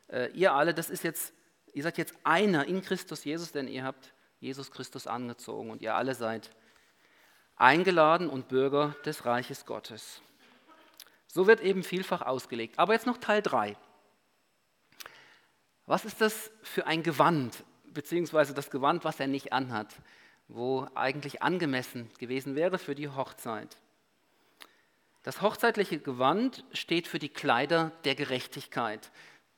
äh, 0.08 0.32
ihr 0.32 0.54
alle, 0.54 0.74
das 0.74 0.90
ist 0.90 1.04
jetzt, 1.04 1.34
ihr 1.74 1.84
seid 1.84 1.98
jetzt 1.98 2.16
einer 2.24 2.66
in 2.66 2.82
Christus 2.82 3.24
Jesus, 3.24 3.52
denn 3.52 3.68
ihr 3.68 3.84
habt 3.84 4.14
Jesus 4.40 4.72
Christus 4.72 5.08
angezogen 5.08 5.72
und 5.72 5.82
ihr 5.82 5.96
alle 5.96 6.16
seid 6.16 6.52
eingeladen 7.56 8.30
und 8.30 8.48
Bürger 8.48 8.96
des 9.06 9.26
Reiches 9.26 9.66
Gottes. 9.66 10.22
So 11.28 11.48
wird 11.48 11.62
eben 11.62 11.84
vielfach 11.84 12.22
ausgelegt. 12.22 12.80
Aber 12.80 12.94
jetzt 12.94 13.06
noch 13.06 13.18
Teil 13.18 13.42
3. 13.42 13.76
Was 15.86 16.06
ist 16.06 16.22
das 16.22 16.52
für 16.62 16.86
ein 16.86 17.04
Gewand, 17.04 17.64
beziehungsweise 17.94 18.54
das 18.54 18.70
Gewand, 18.70 19.04
was 19.04 19.20
er 19.20 19.28
nicht 19.28 19.54
anhat, 19.54 19.96
wo 20.48 20.88
eigentlich 20.96 21.42
angemessen 21.42 22.10
gewesen 22.20 22.56
wäre 22.56 22.78
für 22.78 22.96
die 22.96 23.10
Hochzeit? 23.10 23.78
Das 25.28 25.42
hochzeitliche 25.42 26.00
Gewand 26.00 26.64
steht 26.72 27.06
für 27.06 27.20
die 27.20 27.28
Kleider 27.28 27.92
der 28.06 28.16
Gerechtigkeit. 28.16 29.12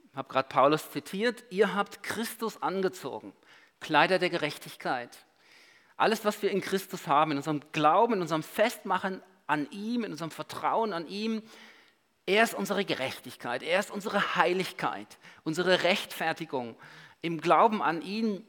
Ich 0.10 0.16
habe 0.16 0.28
gerade 0.28 0.50
Paulus 0.50 0.90
zitiert, 0.90 1.44
ihr 1.52 1.76
habt 1.76 2.02
Christus 2.02 2.60
angezogen, 2.64 3.34
Kleider 3.80 4.18
der 4.18 4.32
Gerechtigkeit. 4.32 5.16
Alles, 5.96 6.26
was 6.26 6.42
wir 6.42 6.50
in 6.50 6.62
Christus 6.62 7.06
haben, 7.06 7.30
in 7.30 7.38
unserem 7.38 7.62
Glauben, 7.72 8.14
in 8.14 8.22
unserem 8.22 8.42
Festmachen 8.42 9.22
an 9.46 9.70
ihm, 9.70 10.04
in 10.04 10.12
unserem 10.12 10.32
Vertrauen 10.32 10.92
an 10.92 11.08
ihm, 11.08 11.44
er 12.26 12.46
ist 12.46 12.56
unsere 12.56 12.84
Gerechtigkeit, 12.84 13.62
er 13.62 13.80
ist 13.80 13.92
unsere 13.92 14.38
Heiligkeit, 14.38 15.20
unsere 15.44 15.84
Rechtfertigung. 15.84 16.78
Im 17.22 17.40
Glauben 17.42 17.84
an 17.84 18.02
ihn 18.02 18.44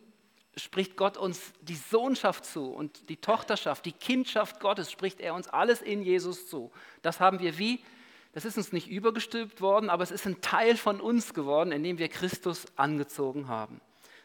spricht 0.57 0.97
Gott 0.97 1.16
uns 1.16 1.52
die 1.61 1.76
Sohnschaft 1.76 2.45
zu 2.45 2.73
und 2.73 3.09
die 3.09 3.16
Tochterschaft, 3.16 3.85
die 3.87 3.92
Kindschaft 3.92 4.61
Gottes 4.61 4.90
spricht 4.90 5.21
er 5.21 5.35
uns 5.35 5.49
alles 5.49 5.80
in 5.80 6.02
Jesus 6.02 6.49
zu. 6.49 6.73
Das 7.02 7.21
haben 7.21 7.38
wir 7.38 7.59
wie? 7.59 7.85
Das 8.33 8.45
ist 8.45 8.57
uns 8.57 8.73
nicht 8.73 8.88
übergestülpt 8.88 9.61
worden, 9.61 9.90
aber 9.90 10.02
es 10.02 10.11
ist 10.11 10.26
ein 10.26 10.40
Teil 10.40 10.76
von 10.76 11.00
uns 11.00 11.35
geworden, 11.35 11.73
indem 11.73 11.99
wir 11.99 12.09
Christus 12.09 12.66
angezogen 12.76 13.49
haben. 13.49 13.80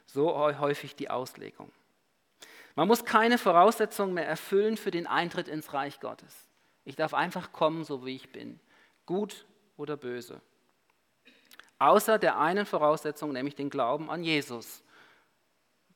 So 0.05 0.35
häufig 0.37 0.95
die 0.95 1.09
Auslegung. 1.09 1.71
Man 2.75 2.87
muss 2.87 3.05
keine 3.05 3.37
Voraussetzungen 3.37 4.13
mehr 4.13 4.27
erfüllen 4.27 4.77
für 4.77 4.91
den 4.91 5.07
Eintritt 5.07 5.47
ins 5.47 5.73
Reich 5.73 5.99
Gottes. 5.99 6.35
Ich 6.83 6.95
darf 6.95 7.13
einfach 7.13 7.51
kommen, 7.51 7.83
so 7.83 8.05
wie 8.05 8.15
ich 8.15 8.31
bin, 8.31 8.59
gut 9.05 9.45
oder 9.77 9.97
böse. 9.97 10.41
Außer 11.79 12.19
der 12.19 12.37
einen 12.37 12.65
Voraussetzung, 12.65 13.31
nämlich 13.31 13.55
den 13.55 13.69
Glauben 13.69 14.09
an 14.09 14.23
Jesus. 14.23 14.83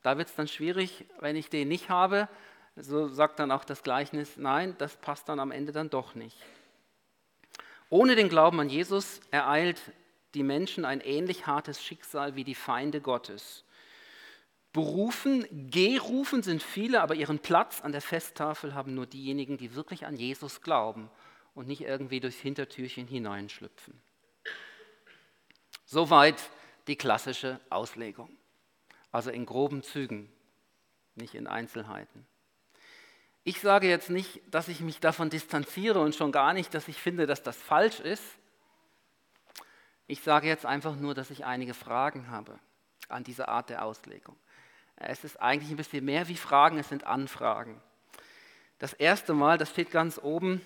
Da 0.02 0.16
wird 0.16 0.28
es 0.28 0.34
dann 0.34 0.48
schwierig, 0.48 1.06
wenn 1.18 1.36
ich 1.36 1.50
den 1.50 1.68
nicht 1.68 1.88
habe. 1.90 2.28
So 2.76 3.08
sagt 3.08 3.38
dann 3.38 3.50
auch 3.50 3.64
das 3.64 3.82
Gleichnis, 3.82 4.36
nein, 4.36 4.74
das 4.78 4.96
passt 4.96 5.28
dann 5.28 5.40
am 5.40 5.50
Ende 5.50 5.72
dann 5.72 5.90
doch 5.90 6.14
nicht. 6.14 6.36
Ohne 7.90 8.14
den 8.14 8.28
Glauben 8.28 8.60
an 8.60 8.68
Jesus 8.68 9.20
ereilt 9.30 9.80
die 10.34 10.44
Menschen 10.44 10.84
ein 10.84 11.00
ähnlich 11.00 11.46
hartes 11.46 11.82
Schicksal 11.82 12.36
wie 12.36 12.44
die 12.44 12.54
Feinde 12.54 13.00
Gottes. 13.00 13.64
Berufen, 14.72 15.44
gerufen 15.70 16.44
sind 16.44 16.62
viele, 16.62 17.02
aber 17.02 17.16
ihren 17.16 17.40
Platz 17.40 17.80
an 17.80 17.90
der 17.90 18.00
Festtafel 18.00 18.74
haben 18.74 18.94
nur 18.94 19.06
diejenigen, 19.06 19.58
die 19.58 19.74
wirklich 19.74 20.06
an 20.06 20.16
Jesus 20.16 20.62
glauben 20.62 21.10
und 21.54 21.66
nicht 21.66 21.82
irgendwie 21.82 22.20
durchs 22.20 22.38
Hintertürchen 22.38 23.08
hineinschlüpfen. 23.08 24.00
Soweit 25.84 26.40
die 26.86 26.94
klassische 26.94 27.58
Auslegung. 27.68 28.30
Also 29.12 29.30
in 29.30 29.46
groben 29.46 29.82
Zügen, 29.82 30.30
nicht 31.14 31.34
in 31.34 31.46
Einzelheiten. 31.46 32.26
Ich 33.42 33.60
sage 33.60 33.88
jetzt 33.88 34.10
nicht, 34.10 34.42
dass 34.50 34.68
ich 34.68 34.80
mich 34.80 35.00
davon 35.00 35.30
distanziere 35.30 36.00
und 36.00 36.14
schon 36.14 36.30
gar 36.30 36.52
nicht, 36.52 36.74
dass 36.74 36.88
ich 36.88 36.96
finde, 36.96 37.26
dass 37.26 37.42
das 37.42 37.56
falsch 37.56 38.00
ist. 38.00 38.24
Ich 40.06 40.20
sage 40.22 40.46
jetzt 40.46 40.66
einfach 40.66 40.96
nur, 40.96 41.14
dass 41.14 41.30
ich 41.30 41.44
einige 41.44 41.74
Fragen 41.74 42.30
habe 42.30 42.58
an 43.08 43.24
diese 43.24 43.48
Art 43.48 43.70
der 43.70 43.84
Auslegung. 43.84 44.36
Es 44.96 45.24
ist 45.24 45.40
eigentlich 45.40 45.70
ein 45.70 45.76
bisschen 45.76 46.04
mehr 46.04 46.28
wie 46.28 46.36
Fragen, 46.36 46.78
es 46.78 46.88
sind 46.88 47.04
Anfragen. 47.04 47.80
Das 48.78 48.92
erste 48.92 49.32
Mal, 49.32 49.56
das 49.56 49.70
steht 49.70 49.90
ganz 49.90 50.18
oben, 50.22 50.60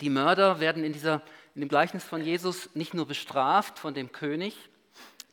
die 0.00 0.10
Mörder 0.10 0.60
werden 0.60 0.84
in, 0.84 0.92
dieser, 0.92 1.22
in 1.54 1.62
dem 1.62 1.68
Gleichnis 1.68 2.04
von 2.04 2.22
Jesus 2.22 2.74
nicht 2.74 2.94
nur 2.94 3.06
bestraft 3.06 3.78
von 3.78 3.94
dem 3.94 4.12
König, 4.12 4.68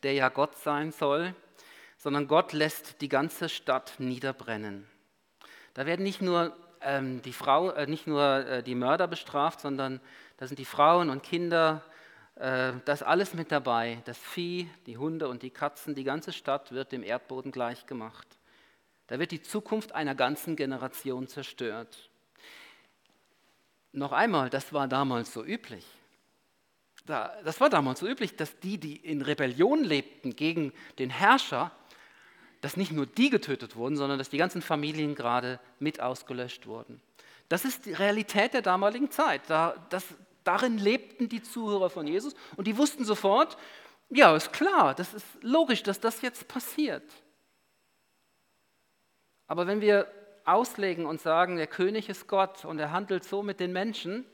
der 0.02 0.14
ja 0.14 0.28
Gott 0.28 0.56
sein 0.56 0.92
soll, 0.92 1.34
sondern 2.02 2.26
Gott 2.26 2.52
lässt 2.52 3.00
die 3.00 3.08
ganze 3.08 3.48
Stadt 3.48 3.94
niederbrennen. 3.98 4.88
Da 5.72 5.86
werden 5.86 6.02
nicht 6.02 6.20
nur, 6.20 6.52
ähm, 6.80 7.22
die, 7.22 7.32
Frau, 7.32 7.70
äh, 7.70 7.86
nicht 7.86 8.08
nur 8.08 8.44
äh, 8.44 8.62
die 8.64 8.74
Mörder 8.74 9.06
bestraft, 9.06 9.60
sondern 9.60 10.00
da 10.36 10.48
sind 10.48 10.58
die 10.58 10.64
Frauen 10.64 11.10
und 11.10 11.22
Kinder, 11.22 11.80
äh, 12.34 12.72
das 12.86 13.04
alles 13.04 13.34
mit 13.34 13.52
dabei. 13.52 14.02
Das 14.04 14.18
Vieh, 14.18 14.68
die 14.86 14.98
Hunde 14.98 15.28
und 15.28 15.44
die 15.44 15.50
Katzen, 15.50 15.94
die 15.94 16.02
ganze 16.02 16.32
Stadt 16.32 16.72
wird 16.72 16.90
dem 16.90 17.04
Erdboden 17.04 17.52
gleichgemacht. 17.52 18.26
Da 19.06 19.20
wird 19.20 19.30
die 19.30 19.42
Zukunft 19.42 19.92
einer 19.94 20.16
ganzen 20.16 20.56
Generation 20.56 21.28
zerstört. 21.28 22.10
Noch 23.92 24.10
einmal, 24.10 24.50
das 24.50 24.72
war 24.72 24.88
damals 24.88 25.32
so 25.32 25.44
üblich. 25.44 25.86
Das 27.06 27.60
war 27.60 27.70
damals 27.70 28.00
so 28.00 28.08
üblich, 28.08 28.34
dass 28.34 28.58
die, 28.58 28.78
die 28.78 28.96
in 28.96 29.22
Rebellion 29.22 29.84
lebten 29.84 30.34
gegen 30.34 30.72
den 30.98 31.10
Herrscher, 31.10 31.70
dass 32.62 32.76
nicht 32.76 32.92
nur 32.92 33.06
die 33.06 33.28
getötet 33.28 33.76
wurden, 33.76 33.96
sondern 33.96 34.18
dass 34.18 34.30
die 34.30 34.38
ganzen 34.38 34.62
Familien 34.62 35.14
gerade 35.14 35.60
mit 35.80 36.00
ausgelöscht 36.00 36.66
wurden. 36.66 37.02
Das 37.48 37.66
ist 37.66 37.84
die 37.84 37.92
Realität 37.92 38.54
der 38.54 38.62
damaligen 38.62 39.10
Zeit. 39.10 39.42
Da, 39.48 39.74
das, 39.90 40.04
darin 40.44 40.78
lebten 40.78 41.28
die 41.28 41.42
Zuhörer 41.42 41.90
von 41.90 42.06
Jesus 42.06 42.34
und 42.56 42.66
die 42.66 42.78
wussten 42.78 43.04
sofort, 43.04 43.58
ja, 44.08 44.34
ist 44.36 44.52
klar, 44.52 44.94
das 44.94 45.12
ist 45.12 45.26
logisch, 45.40 45.82
dass 45.82 45.98
das 46.00 46.22
jetzt 46.22 46.46
passiert. 46.46 47.04
Aber 49.48 49.66
wenn 49.66 49.80
wir 49.80 50.06
auslegen 50.44 51.04
und 51.04 51.20
sagen, 51.20 51.56
der 51.56 51.66
König 51.66 52.08
ist 52.08 52.28
Gott 52.28 52.64
und 52.64 52.78
er 52.78 52.92
handelt 52.92 53.24
so 53.24 53.42
mit 53.42 53.58
den 53.58 53.72
Menschen, 53.72 54.24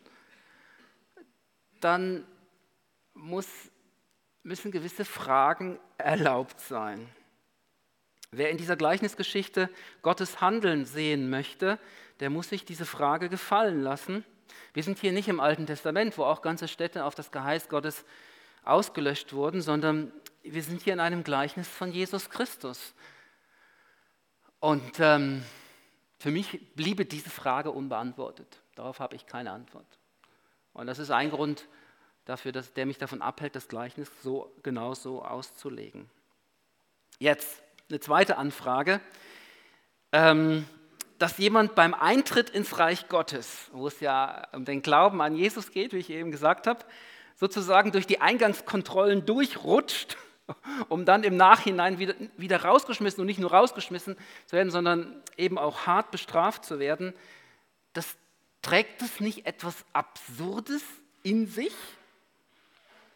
dann 1.80 2.26
muss, 3.14 3.48
müssen 4.42 4.70
gewisse 4.70 5.04
Fragen 5.04 5.78
erlaubt 5.96 6.60
sein. 6.60 7.08
Wer 8.30 8.50
in 8.50 8.58
dieser 8.58 8.76
Gleichnisgeschichte 8.76 9.70
Gottes 10.02 10.40
Handeln 10.40 10.84
sehen 10.84 11.30
möchte, 11.30 11.78
der 12.20 12.30
muss 12.30 12.48
sich 12.48 12.64
diese 12.64 12.84
Frage 12.84 13.28
gefallen 13.28 13.82
lassen. 13.82 14.24
Wir 14.74 14.82
sind 14.82 14.98
hier 14.98 15.12
nicht 15.12 15.28
im 15.28 15.40
Alten 15.40 15.66
Testament, 15.66 16.18
wo 16.18 16.24
auch 16.24 16.42
ganze 16.42 16.68
Städte 16.68 17.04
auf 17.04 17.14
das 17.14 17.30
Geheiß 17.30 17.68
Gottes 17.68 18.04
ausgelöscht 18.64 19.32
wurden, 19.32 19.62
sondern 19.62 20.12
wir 20.42 20.62
sind 20.62 20.82
hier 20.82 20.92
in 20.92 21.00
einem 21.00 21.24
Gleichnis 21.24 21.68
von 21.68 21.90
Jesus 21.90 22.28
Christus. 22.28 22.94
Und 24.60 24.98
ähm, 24.98 25.42
für 26.18 26.30
mich 26.30 26.74
bliebe 26.74 27.06
diese 27.06 27.30
Frage 27.30 27.70
unbeantwortet. 27.70 28.60
Darauf 28.74 29.00
habe 29.00 29.16
ich 29.16 29.26
keine 29.26 29.52
Antwort. 29.52 29.86
Und 30.74 30.86
das 30.86 30.98
ist 30.98 31.10
ein 31.10 31.30
Grund 31.30 31.66
dafür, 32.24 32.52
dass 32.52 32.74
der 32.74 32.84
mich 32.84 32.98
davon 32.98 33.22
abhält, 33.22 33.56
das 33.56 33.68
Gleichnis 33.68 34.10
so 34.22 34.52
genau 34.62 34.94
so 34.94 35.24
auszulegen. 35.24 36.10
Jetzt 37.18 37.62
eine 37.90 38.00
zweite 38.00 38.36
Anfrage, 38.36 39.00
ähm, 40.12 40.66
dass 41.18 41.38
jemand 41.38 41.74
beim 41.74 41.94
Eintritt 41.94 42.50
ins 42.50 42.78
Reich 42.78 43.08
Gottes, 43.08 43.68
wo 43.72 43.86
es 43.86 44.00
ja 44.00 44.46
um 44.52 44.64
den 44.64 44.82
Glauben 44.82 45.20
an 45.20 45.34
Jesus 45.34 45.70
geht, 45.70 45.92
wie 45.92 45.98
ich 45.98 46.10
eben 46.10 46.30
gesagt 46.30 46.66
habe, 46.66 46.84
sozusagen 47.36 47.90
durch 47.92 48.06
die 48.06 48.20
Eingangskontrollen 48.20 49.24
durchrutscht, 49.24 50.16
um 50.88 51.04
dann 51.04 51.24
im 51.24 51.36
Nachhinein 51.36 51.98
wieder, 51.98 52.14
wieder 52.36 52.62
rausgeschmissen 52.62 53.20
und 53.20 53.26
nicht 53.26 53.40
nur 53.40 53.52
rausgeschmissen 53.52 54.16
zu 54.46 54.56
werden, 54.56 54.70
sondern 54.70 55.22
eben 55.36 55.58
auch 55.58 55.86
hart 55.86 56.10
bestraft 56.10 56.64
zu 56.64 56.78
werden, 56.78 57.14
das 57.94 58.16
trägt 58.62 59.02
es 59.02 59.18
nicht 59.18 59.46
etwas 59.46 59.84
Absurdes 59.92 60.82
in 61.22 61.46
sich? 61.46 61.74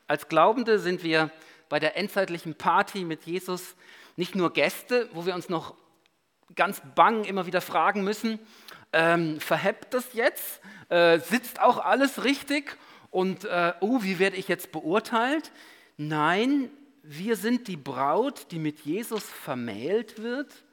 Als 0.06 0.28
Glaubende 0.28 0.78
sind 0.78 1.02
wir 1.02 1.30
bei 1.68 1.78
der 1.78 1.96
endzeitlichen 1.96 2.54
Party 2.54 3.04
mit 3.04 3.24
Jesus 3.24 3.76
nicht 4.16 4.34
nur 4.34 4.52
Gäste, 4.52 5.08
wo 5.12 5.26
wir 5.26 5.34
uns 5.34 5.48
noch 5.48 5.74
ganz 6.54 6.82
bang 6.94 7.24
immer 7.24 7.46
wieder 7.46 7.60
fragen 7.60 8.04
müssen, 8.04 8.38
ähm, 8.92 9.40
verhebt 9.40 9.94
das 9.94 10.12
jetzt? 10.12 10.60
Äh, 10.88 11.18
sitzt 11.18 11.60
auch 11.60 11.78
alles 11.78 12.24
richtig? 12.24 12.76
Und 13.10 13.44
äh, 13.44 13.72
oh, 13.80 14.02
wie 14.02 14.18
werde 14.18 14.36
ich 14.36 14.48
jetzt 14.48 14.72
beurteilt? 14.72 15.52
Nein, 15.96 16.70
wir 17.02 17.36
sind 17.36 17.68
die 17.68 17.76
Braut, 17.76 18.50
die 18.50 18.58
mit 18.58 18.80
Jesus 18.80 19.24
vermählt 19.24 20.22
wird. 20.22 20.64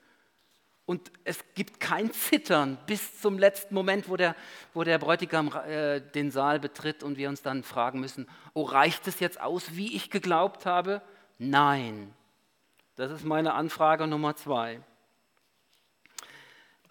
Und 0.85 1.11
es 1.23 1.37
gibt 1.53 1.79
kein 1.79 2.11
Zittern 2.11 2.79
bis 2.87 3.21
zum 3.21 3.37
letzten 3.37 3.75
Moment, 3.75 4.09
wo 4.09 4.17
der, 4.17 4.35
wo 4.73 4.83
der 4.83 4.97
Bräutigam 4.97 5.53
äh, 5.67 6.01
den 6.01 6.31
Saal 6.31 6.59
betritt 6.59 7.03
und 7.03 7.17
wir 7.17 7.29
uns 7.29 7.43
dann 7.43 7.63
fragen 7.63 7.99
müssen, 7.99 8.27
oh, 8.53 8.63
reicht 8.63 9.07
es 9.07 9.19
jetzt 9.19 9.39
aus, 9.39 9.75
wie 9.75 9.95
ich 9.95 10.09
geglaubt 10.09 10.65
habe? 10.65 11.03
Nein, 11.37 12.11
das 12.99 13.11
ist 13.11 13.23
meine 13.23 13.53
Anfrage 13.53 14.07
Nummer 14.07 14.35
zwei. 14.35 14.81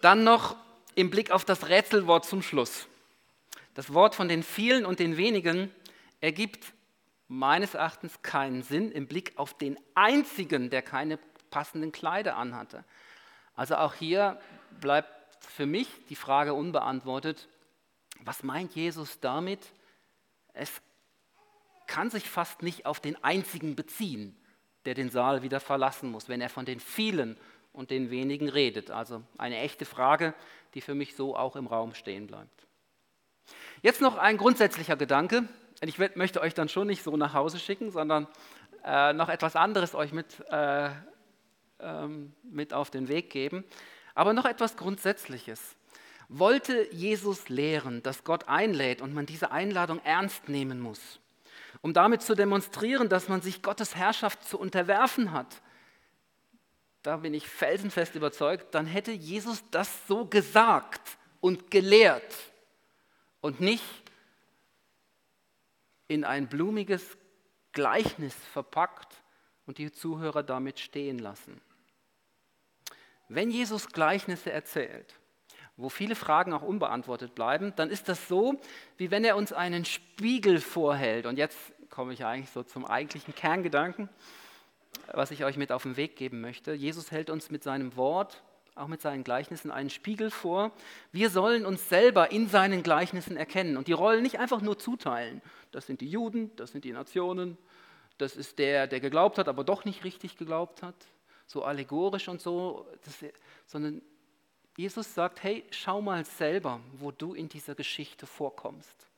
Dann 0.01 0.23
noch 0.23 0.55
im 0.95 1.11
Blick 1.11 1.29
auf 1.29 1.45
das 1.45 1.69
Rätselwort 1.69 2.25
zum 2.25 2.41
Schluss. 2.41 2.87
Das 3.75 3.93
Wort 3.93 4.15
von 4.15 4.27
den 4.27 4.41
vielen 4.41 4.87
und 4.87 4.97
den 4.97 5.17
wenigen 5.17 5.71
ergibt 6.19 6.73
meines 7.27 7.75
Erachtens 7.75 8.23
keinen 8.23 8.63
Sinn 8.63 8.91
im 8.91 9.05
Blick 9.07 9.33
auf 9.35 9.55
den 9.55 9.77
einzigen, 9.93 10.71
der 10.71 10.81
keine 10.81 11.19
passenden 11.51 11.91
Kleider 11.91 12.37
anhatte. 12.37 12.83
Also 13.55 13.75
auch 13.75 13.93
hier 13.93 14.41
bleibt 14.81 15.45
für 15.45 15.67
mich 15.67 15.89
die 16.09 16.15
Frage 16.15 16.55
unbeantwortet, 16.55 17.47
was 18.21 18.41
meint 18.41 18.73
Jesus 18.73 19.19
damit? 19.19 19.59
Es 20.53 20.81
kann 21.85 22.09
sich 22.09 22.27
fast 22.27 22.63
nicht 22.63 22.87
auf 22.87 22.99
den 22.99 23.23
einzigen 23.23 23.75
beziehen, 23.75 24.35
der 24.89 24.95
den 24.95 25.11
Saal 25.11 25.43
wieder 25.43 25.59
verlassen 25.59 26.09
muss, 26.09 26.29
wenn 26.29 26.41
er 26.41 26.49
von 26.49 26.65
den 26.65 26.79
vielen 26.79 27.37
und 27.73 27.91
den 27.91 28.09
wenigen 28.09 28.49
redet. 28.49 28.89
Also 28.89 29.21
eine 29.37 29.59
echte 29.59 29.85
Frage, 29.85 30.33
die 30.73 30.81
für 30.81 30.95
mich 30.95 31.15
so 31.15 31.35
auch 31.35 31.55
im 31.55 31.67
Raum 31.67 31.93
stehen 31.93 32.25
bleibt. 32.25 32.65
Jetzt 33.83 34.01
noch 34.01 34.17
ein 34.17 34.37
grundsätzlicher 34.37 34.97
Gedanke. 34.97 35.47
Ich 35.81 35.99
möchte 36.15 36.41
euch 36.41 36.55
dann 36.55 36.69
schon 36.69 36.87
nicht 36.87 37.03
so 37.03 37.15
nach 37.17 37.35
Hause 37.35 37.59
schicken, 37.59 37.91
sondern 37.91 38.25
äh, 38.83 39.13
noch 39.13 39.29
etwas 39.29 39.55
anderes 39.55 39.93
euch 39.93 40.11
mit, 40.11 40.43
äh, 40.49 40.89
ähm, 41.79 42.33
mit 42.41 42.73
auf 42.73 42.89
den 42.89 43.09
Weg 43.09 43.29
geben. 43.29 43.65
Aber 44.15 44.33
noch 44.33 44.45
etwas 44.45 44.75
Grundsätzliches. 44.75 45.75
Wollte 46.29 46.91
Jesus 46.91 47.47
lehren, 47.47 48.01
dass 48.01 48.23
Gott 48.23 48.47
einlädt 48.47 49.03
und 49.03 49.13
man 49.13 49.27
diese 49.27 49.51
Einladung 49.51 50.01
ernst 50.03 50.49
nehmen 50.49 50.79
muss, 50.79 51.19
um 51.81 51.93
damit 51.93 52.21
zu 52.21 52.35
demonstrieren, 52.35 53.09
dass 53.09 53.29
man 53.29 53.41
sich 53.41 53.61
Gottes 53.61 53.95
Herrschaft 53.95 54.43
zu 54.43 54.59
unterwerfen 54.59 55.31
hat, 55.31 55.61
da 57.03 57.17
bin 57.17 57.33
ich 57.33 57.47
felsenfest 57.47 58.15
überzeugt, 58.15 58.75
dann 58.75 58.85
hätte 58.85 59.11
Jesus 59.11 59.63
das 59.71 60.07
so 60.07 60.25
gesagt 60.25 61.17
und 61.39 61.71
gelehrt 61.71 62.35
und 63.41 63.61
nicht 63.61 63.83
in 66.07 66.25
ein 66.25 66.47
blumiges 66.49 67.17
Gleichnis 67.71 68.35
verpackt 68.51 69.23
und 69.65 69.77
die 69.77 69.91
Zuhörer 69.91 70.43
damit 70.43 70.79
stehen 70.79 71.19
lassen. 71.19 71.61
Wenn 73.29 73.51
Jesus 73.51 73.87
Gleichnisse 73.89 74.51
erzählt, 74.51 75.13
wo 75.79 75.89
viele 75.89 76.15
Fragen 76.15 76.53
auch 76.53 76.61
unbeantwortet 76.61 77.35
bleiben, 77.35 77.73
dann 77.75 77.89
ist 77.89 78.09
das 78.09 78.27
so, 78.27 78.59
wie 78.97 79.11
wenn 79.11 79.23
er 79.23 79.35
uns 79.35 79.53
einen 79.53 79.85
Spiegel 79.85 80.59
vorhält. 80.59 81.25
Und 81.25 81.37
jetzt 81.37 81.57
komme 81.89 82.13
ich 82.13 82.25
eigentlich 82.25 82.49
so 82.49 82.63
zum 82.63 82.85
eigentlichen 82.85 83.33
Kerngedanken, 83.33 84.09
was 85.13 85.31
ich 85.31 85.43
euch 85.43 85.57
mit 85.57 85.71
auf 85.71 85.83
den 85.83 85.97
Weg 85.97 86.15
geben 86.15 86.41
möchte. 86.41 86.73
Jesus 86.73 87.11
hält 87.11 87.29
uns 87.29 87.49
mit 87.49 87.63
seinem 87.63 87.95
Wort 87.95 88.43
auch 88.79 88.87
mit 88.87 89.01
seinen 89.01 89.23
Gleichnissen 89.23 89.71
einen 89.71 89.89
Spiegel 89.89 90.31
vor. 90.31 90.71
Wir 91.11 91.29
sollen 91.29 91.65
uns 91.65 91.89
selber 91.89 92.31
in 92.31 92.47
seinen 92.47 92.81
Gleichnissen 92.81 93.37
erkennen 93.37 93.77
und 93.77 93.87
die 93.87 93.93
Rollen 93.93 94.23
nicht 94.23 94.39
einfach 94.39 94.61
nur 94.61 94.79
zuteilen. 94.79 95.41
Das 95.71 95.85
sind 95.85 96.01
die 96.01 96.09
Juden, 96.09 96.55
das 96.55 96.71
sind 96.71 96.85
die 96.85 96.93
Nationen, 96.93 97.57
das 98.17 98.35
ist 98.35 98.57
der, 98.57 98.87
der 98.87 98.99
geglaubt 98.99 99.37
hat, 99.37 99.47
aber 99.47 99.63
doch 99.63 99.85
nicht 99.85 100.03
richtig 100.03 100.37
geglaubt 100.37 100.81
hat, 100.81 100.95
so 101.45 101.63
allegorisch 101.63 102.27
und 102.27 102.41
so, 102.41 102.87
das, 103.03 103.17
sondern 103.65 104.01
Jesus 104.79 105.13
sagt, 105.13 105.43
hey, 105.43 105.65
schau 105.71 106.01
mal 106.01 106.23
selber, 106.23 106.79
wo 106.93 107.11
du 107.11 107.33
in 107.33 107.49
dieser 107.49 107.75
Geschichte 107.75 108.25
vorkommst. 108.25 109.09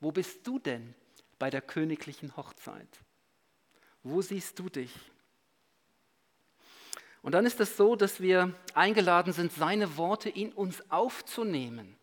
Wo 0.00 0.10
bist 0.10 0.44
du 0.44 0.58
denn 0.58 0.96
bei 1.38 1.48
der 1.48 1.62
königlichen 1.62 2.36
Hochzeit? 2.36 2.88
Wo 4.02 4.20
siehst 4.20 4.58
du 4.58 4.68
dich? 4.68 4.92
Und 7.22 7.36
dann 7.36 7.46
ist 7.46 7.60
es 7.60 7.76
so, 7.76 7.94
dass 7.94 8.20
wir 8.20 8.52
eingeladen 8.74 9.32
sind, 9.32 9.52
seine 9.52 9.96
Worte 9.96 10.28
in 10.28 10.52
uns 10.52 10.82
aufzunehmen, 10.90 11.96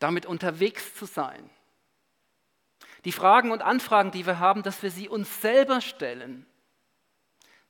damit 0.00 0.26
unterwegs 0.26 0.96
zu 0.96 1.06
sein. 1.06 1.48
Die 3.04 3.12
Fragen 3.12 3.52
und 3.52 3.62
Anfragen, 3.62 4.10
die 4.10 4.26
wir 4.26 4.40
haben, 4.40 4.64
dass 4.64 4.82
wir 4.82 4.90
sie 4.90 5.08
uns 5.08 5.42
selber 5.42 5.80
stellen. 5.80 6.44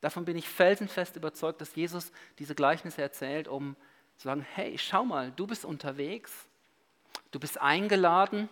Davon 0.01 0.25
bin 0.25 0.37
ich 0.37 0.49
felsenfest 0.49 1.17
überzeugt, 1.17 1.61
dass 1.61 1.75
Jesus 1.75 2.13
diese 2.39 2.55
Gleichnisse 2.55 3.03
erzählt, 3.03 3.49
um 3.49 3.77
zu 4.17 4.25
sagen, 4.25 4.47
hey, 4.55 4.79
schau 4.79 5.05
mal, 5.05 5.33
du 5.33 5.47
bist 5.47 5.65
unterwegs, 5.65 6.33
du 7.31 7.41
bist 7.41 7.61
eingeladen. 7.61 8.49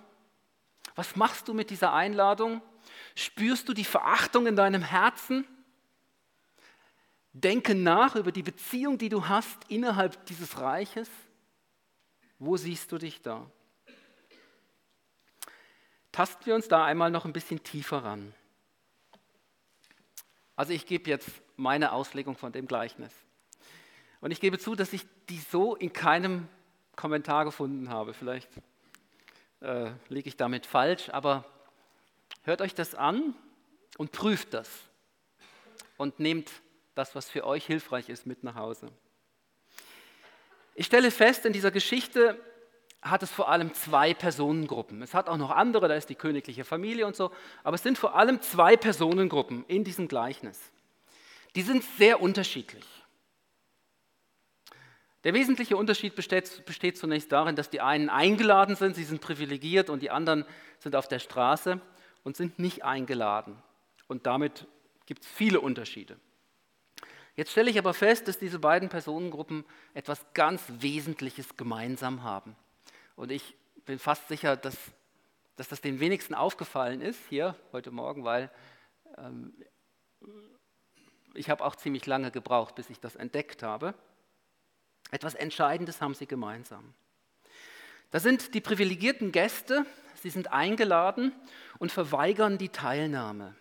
Was 0.94 1.16
machst 1.16 1.48
du 1.48 1.54
mit 1.54 1.70
dieser 1.70 1.92
Einladung? 1.92 2.60
Spürst 3.14 3.68
du 3.68 3.74
die 3.74 3.84
Verachtung 3.84 4.46
in 4.46 4.56
deinem 4.56 4.82
Herzen? 4.82 5.46
Denke 7.32 7.74
nach 7.74 8.16
über 8.16 8.32
die 8.32 8.42
Beziehung, 8.42 8.98
die 8.98 9.08
du 9.08 9.28
hast 9.28 9.58
innerhalb 9.68 10.26
dieses 10.26 10.58
Reiches. 10.60 11.08
Wo 12.38 12.56
siehst 12.56 12.90
du 12.92 12.98
dich 12.98 13.22
da? 13.22 13.50
Tasten 16.12 16.46
wir 16.46 16.54
uns 16.54 16.68
da 16.68 16.84
einmal 16.84 17.10
noch 17.10 17.24
ein 17.24 17.32
bisschen 17.32 17.62
tiefer 17.62 18.04
ran. 18.04 18.34
Also 20.58 20.72
ich 20.72 20.86
gebe 20.86 21.08
jetzt 21.08 21.30
meine 21.56 21.92
Auslegung 21.92 22.36
von 22.36 22.50
dem 22.50 22.66
Gleichnis. 22.66 23.12
Und 24.20 24.32
ich 24.32 24.40
gebe 24.40 24.58
zu, 24.58 24.74
dass 24.74 24.92
ich 24.92 25.06
die 25.28 25.38
so 25.38 25.76
in 25.76 25.92
keinem 25.92 26.48
Kommentar 26.96 27.44
gefunden 27.44 27.90
habe. 27.90 28.12
Vielleicht 28.12 28.48
äh, 29.60 29.92
liege 30.08 30.28
ich 30.28 30.36
damit 30.36 30.66
falsch, 30.66 31.10
aber 31.10 31.44
hört 32.42 32.60
euch 32.60 32.74
das 32.74 32.96
an 32.96 33.36
und 33.98 34.10
prüft 34.10 34.52
das 34.52 34.68
und 35.96 36.18
nehmt 36.18 36.50
das, 36.96 37.14
was 37.14 37.30
für 37.30 37.46
euch 37.46 37.64
hilfreich 37.64 38.08
ist, 38.08 38.26
mit 38.26 38.42
nach 38.42 38.56
Hause. 38.56 38.88
Ich 40.74 40.86
stelle 40.86 41.12
fest, 41.12 41.46
in 41.46 41.52
dieser 41.52 41.70
Geschichte 41.70 42.36
hat 43.02 43.22
es 43.22 43.30
vor 43.30 43.48
allem 43.48 43.72
zwei 43.74 44.12
Personengruppen. 44.14 45.02
Es 45.02 45.14
hat 45.14 45.28
auch 45.28 45.36
noch 45.36 45.50
andere, 45.50 45.88
da 45.88 45.94
ist 45.94 46.08
die 46.10 46.14
königliche 46.14 46.64
Familie 46.64 47.06
und 47.06 47.14
so, 47.14 47.30
aber 47.62 47.76
es 47.76 47.82
sind 47.82 47.96
vor 47.96 48.16
allem 48.16 48.40
zwei 48.40 48.76
Personengruppen 48.76 49.64
in 49.68 49.84
diesem 49.84 50.08
Gleichnis. 50.08 50.60
Die 51.54 51.62
sind 51.62 51.84
sehr 51.96 52.20
unterschiedlich. 52.20 52.84
Der 55.24 55.34
wesentliche 55.34 55.76
Unterschied 55.76 56.14
besteht, 56.14 56.64
besteht, 56.64 56.96
zunächst 56.96 57.32
darin, 57.32 57.56
dass 57.56 57.70
die 57.70 57.80
einen 57.80 58.08
eingeladen 58.08 58.76
sind, 58.76 58.94
sie 58.94 59.04
sind 59.04 59.20
privilegiert 59.20 59.90
und 59.90 60.00
die 60.00 60.10
anderen 60.10 60.44
sind 60.78 60.94
auf 60.94 61.08
der 61.08 61.18
Straße 61.18 61.80
und 62.22 62.36
sind 62.36 62.58
nicht 62.58 62.84
eingeladen. 62.84 63.56
Und 64.06 64.26
damit 64.26 64.66
gibt 65.06 65.24
es 65.24 65.30
viele 65.30 65.60
Unterschiede. 65.60 66.18
Jetzt 67.34 67.50
stelle 67.52 67.70
ich 67.70 67.78
aber 67.78 67.94
fest, 67.94 68.26
dass 68.28 68.38
diese 68.38 68.58
beiden 68.58 68.88
Personengruppen 68.88 69.64
etwas 69.94 70.24
ganz 70.34 70.62
Wesentliches 70.78 71.56
gemeinsam 71.56 72.22
haben. 72.22 72.56
Und 73.18 73.32
ich 73.32 73.56
bin 73.84 73.98
fast 73.98 74.28
sicher, 74.28 74.56
dass, 74.56 74.76
dass 75.56 75.66
das 75.66 75.80
den 75.80 75.98
wenigsten 75.98 76.36
aufgefallen 76.36 77.00
ist 77.00 77.18
hier 77.28 77.56
heute 77.72 77.90
Morgen, 77.90 78.22
weil 78.22 78.48
ähm, 79.16 79.52
ich 81.34 81.50
habe 81.50 81.64
auch 81.64 81.74
ziemlich 81.74 82.06
lange 82.06 82.30
gebraucht, 82.30 82.76
bis 82.76 82.90
ich 82.90 83.00
das 83.00 83.16
entdeckt 83.16 83.64
habe. 83.64 83.94
Etwas 85.10 85.34
Entscheidendes 85.34 86.00
haben 86.00 86.14
sie 86.14 86.28
gemeinsam. 86.28 86.94
Das 88.12 88.22
sind 88.22 88.54
die 88.54 88.60
privilegierten 88.60 89.32
Gäste, 89.32 89.84
sie 90.14 90.30
sind 90.30 90.52
eingeladen 90.52 91.32
und 91.80 91.90
verweigern 91.90 92.56
die 92.56 92.68
Teilnahme. 92.68 93.56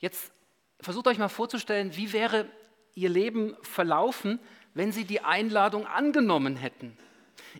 Jetzt 0.00 0.32
versucht 0.80 1.06
euch 1.06 1.18
mal 1.18 1.28
vorzustellen, 1.28 1.94
wie 1.94 2.12
wäre 2.12 2.50
ihr 2.96 3.10
Leben 3.10 3.56
verlaufen, 3.62 4.40
wenn 4.74 4.90
sie 4.90 5.04
die 5.04 5.20
Einladung 5.20 5.86
angenommen 5.86 6.56
hätten. 6.56 6.98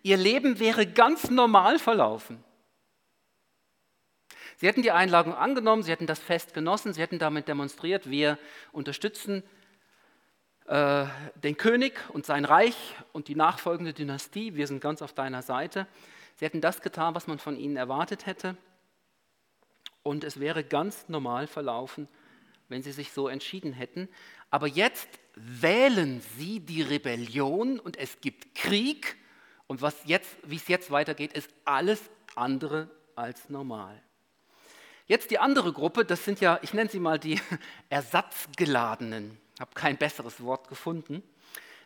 Ihr 0.03 0.17
Leben 0.17 0.59
wäre 0.59 0.87
ganz 0.87 1.31
normal 1.31 1.79
verlaufen. 1.79 2.43
Sie 4.57 4.67
hätten 4.67 4.83
die 4.83 4.93
Einladung 4.93 5.35
angenommen, 5.35 5.83
sie 5.83 5.91
hätten 5.91 6.07
das 6.07 6.19
Fest 6.19 6.53
genossen, 6.53 6.93
sie 6.93 7.01
hätten 7.01 7.19
damit 7.19 7.49
demonstriert, 7.49 8.11
wir 8.11 8.39
unterstützen 8.73 9.43
äh, 10.67 11.07
den 11.43 11.57
König 11.57 11.99
und 12.11 12.27
sein 12.27 12.45
Reich 12.45 12.77
und 13.13 13.29
die 13.29 13.35
nachfolgende 13.35 13.95
Dynastie, 13.95 14.55
wir 14.55 14.67
sind 14.67 14.81
ganz 14.81 15.01
auf 15.01 15.15
deiner 15.15 15.43
Seite. 15.43 15.87
Sie 16.37 16.45
hätten 16.45 16.61
das 16.61 16.81
getan, 16.81 17.15
was 17.15 17.27
man 17.27 17.39
von 17.39 17.57
ihnen 17.57 17.77
erwartet 17.77 18.27
hätte. 18.27 18.57
Und 20.03 20.25
es 20.25 20.41
wäre 20.41 20.63
ganz 20.63 21.09
normal 21.09 21.47
verlaufen, 21.47 22.07
wenn 22.69 22.83
sie 22.83 22.93
sich 22.93 23.13
so 23.13 23.29
entschieden 23.29 23.73
hätten. 23.73 24.09
Aber 24.51 24.67
jetzt 24.67 25.09
wählen 25.35 26.23
sie 26.37 26.61
die 26.61 26.83
Rebellion 26.83 27.81
und 27.81 27.97
es 27.97 28.21
gibt 28.21 28.55
Krieg 28.55 29.17
und 29.71 29.83
was 29.83 29.95
jetzt, 30.05 30.37
wie 30.43 30.57
es 30.57 30.67
jetzt 30.67 30.91
weitergeht, 30.91 31.33
ist 31.33 31.49
alles 31.65 32.11
andere 32.35 32.91
als 33.15 33.51
normal. 33.51 34.03
Jetzt 35.07 35.31
die 35.31 35.39
andere 35.39 35.73
Gruppe, 35.73 36.05
das 36.05 36.25
sind 36.25 36.41
ja, 36.41 36.59
ich 36.63 36.75
nenne 36.75 36.91
sie 36.91 36.99
mal 36.99 37.21
die 37.21 37.41
Ersatzgeladenen. 37.89 39.39
Ich 39.55 39.61
habe 39.61 39.71
kein 39.75 39.97
besseres 39.97 40.43
Wort 40.43 40.67
gefunden. 40.67 41.23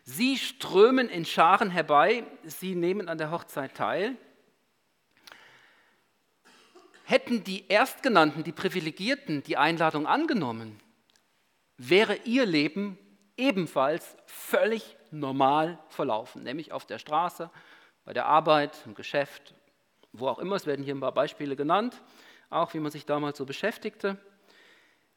Sie 0.03 0.39
strömen 0.39 1.11
in 1.11 1.27
Scharen 1.27 1.69
herbei, 1.69 2.25
sie 2.45 2.75
nehmen 2.75 3.11
an 3.11 3.19
der 3.19 3.31
Hochzeit 3.31 3.75
teil. 3.75 4.17
Hätten 7.05 7.45
die 7.45 7.69
Erstgenannten, 7.69 8.45
die 8.45 8.53
Privilegierten, 8.53 9.43
die 9.43 9.59
Einladung 9.59 10.07
angenommen, 10.07 10.81
wäre 11.77 12.17
ihr 12.25 12.47
Leben 12.47 12.99
ebenfalls 13.37 14.17
völlig 14.25 14.97
normal 15.11 15.79
verlaufen, 15.91 16.45
nämlich 16.45 16.73
auf 16.73 16.87
der 16.87 16.99
Straße, 16.99 17.51
bei 18.05 18.13
der 18.13 18.27
Arbeit, 18.27 18.77
im 18.87 18.95
Geschäft, 18.95 19.55
wo 20.13 20.29
auch 20.29 20.39
immer. 20.39 20.57
Es 20.57 20.67
werden 20.67 20.85
hier 20.85 20.95
ein 20.95 21.01
paar 21.01 21.13
Beispiele 21.15 21.57
genannt, 21.57 22.01
auch 22.51 22.75
wie 22.75 22.81
man 22.81 22.91
sich 22.91 23.07
damals 23.07 23.39
so 23.39 23.47
beschäftigte. 23.47 24.19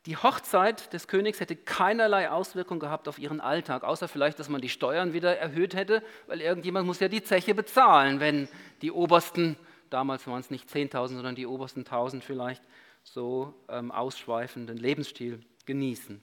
Die 0.06 0.16
Hochzeit 0.16 0.94
des 0.94 1.10
Königs 1.10 1.42
hätte 1.42 1.58
keinerlei 1.58 2.30
Auswirkung 2.30 2.80
gehabt 2.80 3.10
auf 3.10 3.20
ihren 3.20 3.42
Alltag, 3.42 3.84
außer 3.84 4.08
vielleicht, 4.08 4.40
dass 4.40 4.48
man 4.48 4.62
die 4.62 4.70
Steuern 4.70 5.12
wieder 5.12 5.38
erhöht 5.38 5.76
hätte, 5.76 6.02
weil 6.28 6.40
irgendjemand 6.40 6.88
muss 6.88 7.02
ja 7.02 7.10
die 7.10 7.24
Zeche 7.24 7.54
bezahlen, 7.54 8.22
wenn 8.22 8.48
die 8.82 8.92
obersten, 8.92 9.58
damals 9.90 10.26
waren 10.26 10.40
es 10.40 10.50
nicht 10.50 10.70
10.000, 10.70 11.08
sondern 11.08 11.36
die 11.36 11.46
obersten 11.46 11.84
1.000 11.84 12.22
vielleicht, 12.22 12.64
so 13.04 13.54
ähm, 13.68 13.92
ausschweifenden 13.92 14.78
Lebensstil 14.78 15.42
genießen. 15.66 16.22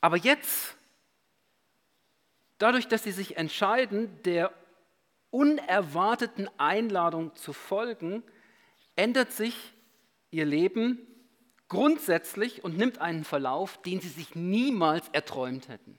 Aber 0.00 0.16
jetzt, 0.16 0.76
dadurch, 2.58 2.88
dass 2.88 3.02
sie 3.02 3.12
sich 3.12 3.36
entscheiden, 3.36 4.22
der 4.24 4.52
unerwarteten 5.30 6.48
Einladung 6.58 7.34
zu 7.34 7.52
folgen, 7.52 8.22
ändert 8.96 9.32
sich 9.32 9.56
ihr 10.30 10.44
Leben 10.44 10.98
grundsätzlich 11.68 12.62
und 12.62 12.76
nimmt 12.76 12.98
einen 12.98 13.24
Verlauf, 13.24 13.82
den 13.82 14.00
sie 14.00 14.08
sich 14.08 14.34
niemals 14.34 15.08
erträumt 15.12 15.68
hätten. 15.68 15.98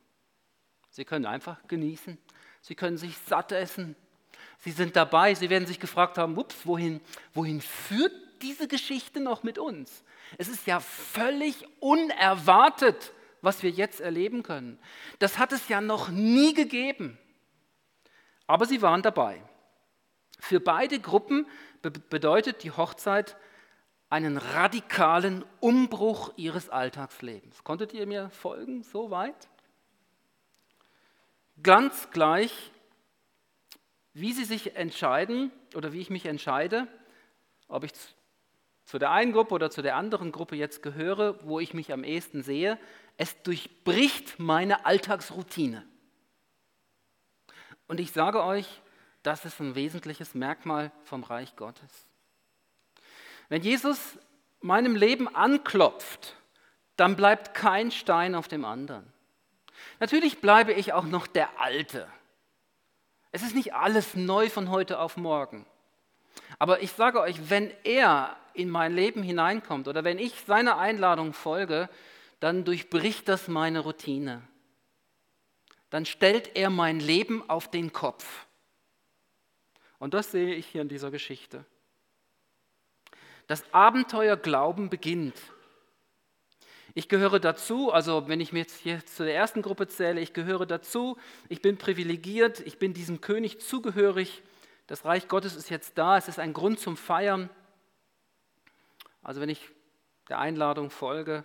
Sie 0.90 1.04
können 1.04 1.26
einfach 1.26 1.68
genießen, 1.68 2.18
sie 2.62 2.76
können 2.76 2.98
sich 2.98 3.18
satt 3.18 3.52
essen, 3.52 3.98
sie 4.60 4.72
sind 4.72 4.96
dabei, 4.96 5.36
sie 5.36 5.50
werden 5.50 5.68
sich 5.68 5.80
gefragt 5.80 6.18
haben, 6.18 6.38
ups, 6.38 6.66
wohin, 6.66 7.02
wohin 7.34 7.60
führt 7.60 8.14
diese 8.42 8.70
Geschichte 8.70 9.20
noch 9.20 9.44
mit 9.44 9.58
uns? 9.58 10.04
Es 10.38 10.48
ist 10.48 10.66
ja 10.66 10.80
völlig 10.80 11.66
unerwartet, 11.82 13.12
was 13.46 13.64
wir 13.64 13.70
jetzt 13.70 14.02
erleben 14.02 14.44
können. 14.44 14.80
Das 15.20 15.38
hat 15.38 15.52
es 15.52 15.70
ja 15.70 15.80
noch 15.80 16.10
nie 16.10 16.54
gegeben. 16.54 17.18
Aber 18.48 18.66
sie 18.66 18.82
waren 18.82 19.02
dabei. 19.02 19.42
Für 20.40 20.60
beide 20.60 21.00
Gruppen 21.00 21.48
bedeutet 22.10 22.64
die 22.64 22.72
Hochzeit 22.72 23.38
einen 24.10 24.38
radikalen 24.38 25.44
Umbruch 25.60 26.34
ihres 26.36 26.70
Alltagslebens. 26.70 27.64
Konntet 27.64 27.94
ihr 27.94 28.06
mir 28.06 28.30
folgen 28.30 28.84
so 28.84 29.10
weit? 29.12 29.50
Ganz 31.64 32.12
gleich, 32.12 32.72
wie 34.14 34.34
sie 34.34 34.46
sich 34.46 34.76
entscheiden 34.76 35.52
oder 35.74 35.94
wie 35.94 36.02
ich 36.02 36.10
mich 36.10 36.26
entscheide, 36.26 36.88
ob 37.68 37.84
ich 37.84 37.92
zu 38.86 39.00
der 39.00 39.12
einen 39.12 39.34
Gruppe 39.34 39.56
oder 39.56 39.72
zu 39.72 39.82
der 39.82 39.96
anderen 39.96 40.32
Gruppe 40.32 40.56
jetzt 40.56 40.84
gehöre, 40.84 41.44
wo 41.44 41.60
ich 41.60 41.74
mich 41.74 41.92
am 41.92 42.04
ehesten 42.04 42.44
sehe, 42.44 42.78
es 43.18 43.42
durchbricht 43.44 44.40
meine 44.40 44.86
Alltagsroutine. 44.86 45.86
Und 47.88 48.00
ich 48.00 48.12
sage 48.12 48.44
euch, 48.44 48.82
das 49.24 49.46
ist 49.46 49.60
ein 49.60 49.76
wesentliches 49.76 50.36
Merkmal 50.36 50.92
vom 51.04 51.24
Reich 51.24 51.56
Gottes. 51.56 52.08
Wenn 53.50 53.62
Jesus 53.62 54.18
meinem 54.62 54.96
Leben 54.96 55.34
anklopft, 55.34 56.36
dann 56.96 57.16
bleibt 57.16 57.54
kein 57.54 57.92
Stein 57.92 58.36
auf 58.36 58.48
dem 58.48 58.66
anderen. 58.66 59.12
Natürlich 60.00 60.42
bleibe 60.42 60.74
ich 60.74 60.94
auch 60.94 61.06
noch 61.06 61.28
der 61.28 61.60
Alte. 61.60 62.08
Es 63.32 63.44
ist 63.44 63.56
nicht 63.56 63.74
alles 63.74 64.16
neu 64.16 64.50
von 64.50 64.70
heute 64.70 65.00
auf 65.00 65.18
morgen. 65.18 65.66
Aber 66.58 66.82
ich 66.82 66.92
sage 66.92 67.20
euch, 67.20 67.50
wenn 67.50 67.72
er 67.84 68.36
in 68.54 68.70
mein 68.70 68.94
Leben 68.94 69.24
hineinkommt 69.24 69.88
oder 69.88 70.04
wenn 70.04 70.20
ich 70.20 70.42
seiner 70.48 70.78
Einladung 70.78 71.34
folge, 71.34 71.90
dann 72.46 72.64
durchbricht 72.64 73.28
das 73.28 73.48
meine 73.48 73.80
Routine. 73.80 74.48
Dann 75.90 76.06
stellt 76.06 76.56
er 76.56 76.70
mein 76.70 77.00
Leben 77.00 77.50
auf 77.50 77.72
den 77.72 77.92
Kopf. 77.92 78.46
Und 79.98 80.14
das 80.14 80.30
sehe 80.30 80.54
ich 80.54 80.68
hier 80.68 80.84
in 80.84 80.88
dieser 80.88 81.10
Geschichte. 81.10 81.66
Das 83.48 83.64
Abenteuer 83.74 84.38
Glauben 84.38 84.92
beginnt. 84.92 85.34
Ich 86.94 87.10
gehöre 87.10 87.40
dazu, 87.40 87.92
also 87.92 88.28
wenn 88.28 88.40
ich 88.40 88.54
mir 88.54 88.60
jetzt 88.60 88.78
hier 88.78 89.04
zu 89.04 89.26
der 89.26 89.34
ersten 89.34 89.64
Gruppe 89.64 89.88
zähle, 89.88 90.22
ich 90.22 90.32
gehöre 90.32 90.68
dazu, 90.68 91.18
ich 91.50 91.64
bin 91.64 91.80
privilegiert, 91.80 92.60
ich 92.60 92.78
bin 92.78 92.94
diesem 92.94 93.22
König 93.22 93.60
zugehörig, 93.60 94.44
das 94.86 95.04
Reich 95.04 95.28
Gottes 95.28 95.56
ist 95.56 95.72
jetzt 95.72 95.98
da, 95.98 96.16
es 96.16 96.28
ist 96.28 96.38
ein 96.38 96.54
Grund 96.54 96.80
zum 96.80 96.96
Feiern. 96.96 97.50
Also 99.24 99.42
wenn 99.42 99.50
ich 99.50 99.68
der 100.30 100.38
Einladung 100.38 100.92
folge, 100.92 101.44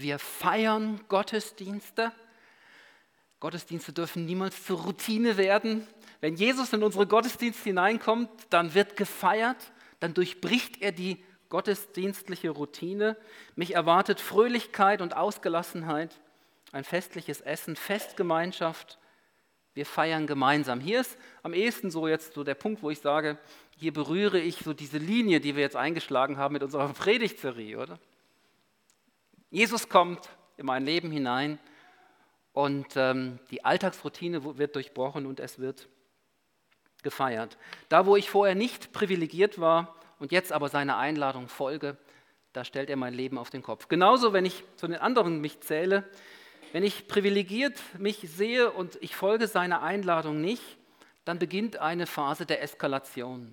wir 0.00 0.18
feiern 0.18 1.00
Gottesdienste. 1.08 2.12
Gottesdienste 3.40 3.92
dürfen 3.92 4.26
niemals 4.26 4.64
zur 4.64 4.80
Routine 4.82 5.36
werden. 5.36 5.86
Wenn 6.20 6.34
Jesus 6.34 6.72
in 6.72 6.82
unsere 6.82 7.06
Gottesdienste 7.06 7.64
hineinkommt, 7.64 8.28
dann 8.50 8.74
wird 8.74 8.96
gefeiert 8.96 9.72
dann 10.00 10.14
durchbricht 10.14 10.82
er 10.82 10.92
die 10.92 11.22
gottesdienstliche 11.50 12.50
Routine. 12.50 13.16
Mich 13.54 13.74
erwartet 13.74 14.20
Fröhlichkeit 14.20 15.02
und 15.02 15.16
Ausgelassenheit, 15.16 16.18
ein 16.72 16.84
festliches 16.84 17.40
Essen, 17.42 17.76
Festgemeinschaft. 17.76 18.98
Wir 19.74 19.86
feiern 19.86 20.26
gemeinsam. 20.26 20.80
Hier 20.80 21.00
ist 21.00 21.16
am 21.42 21.52
ehesten 21.52 21.90
so 21.90 22.08
jetzt 22.08 22.34
so 22.34 22.42
der 22.42 22.54
Punkt, 22.54 22.82
wo 22.82 22.90
ich 22.90 23.00
sage, 23.00 23.38
hier 23.76 23.92
berühre 23.92 24.40
ich 24.40 24.56
so 24.56 24.72
diese 24.72 24.98
Linie, 24.98 25.40
die 25.40 25.54
wir 25.54 25.62
jetzt 25.62 25.76
eingeschlagen 25.76 26.38
haben 26.38 26.54
mit 26.54 26.62
unserer 26.62 26.88
Predigtserie, 26.92 27.78
oder? 27.78 27.98
Jesus 29.50 29.88
kommt 29.88 30.28
in 30.56 30.66
mein 30.66 30.84
Leben 30.84 31.10
hinein 31.10 31.58
und 32.52 32.86
ähm, 32.94 33.40
die 33.50 33.64
Alltagsroutine 33.64 34.58
wird 34.58 34.76
durchbrochen 34.76 35.26
und 35.26 35.40
es 35.40 35.58
wird 35.58 35.88
gefeiert. 37.02 37.58
Da, 37.88 38.06
wo 38.06 38.14
ich 38.14 38.30
vorher 38.30 38.54
nicht 38.54 38.92
privilegiert 38.92 39.60
war 39.60 39.96
und 40.20 40.30
jetzt 40.30 40.52
aber 40.52 40.68
seiner 40.68 40.98
Einladung 40.98 41.48
folge, 41.48 41.96
da 42.52 42.64
stellt 42.64 42.90
er 42.90 42.96
mein 42.96 43.14
Leben 43.14 43.38
auf 43.38 43.50
den 43.50 43.62
Kopf. 43.62 43.88
Genauso, 43.88 44.32
wenn 44.32 44.44
ich 44.44 44.62
zu 44.76 44.86
den 44.86 44.96
anderen 44.96 45.40
mich 45.40 45.60
zähle, 45.60 46.04
wenn 46.72 46.84
ich 46.84 47.08
privilegiert 47.08 47.80
mich 47.98 48.18
sehe 48.30 48.70
und 48.70 48.98
ich 49.00 49.16
folge 49.16 49.48
seiner 49.48 49.82
Einladung 49.82 50.40
nicht, 50.40 50.62
dann 51.24 51.40
beginnt 51.40 51.76
eine 51.76 52.06
Phase 52.06 52.46
der 52.46 52.62
Eskalation. 52.62 53.52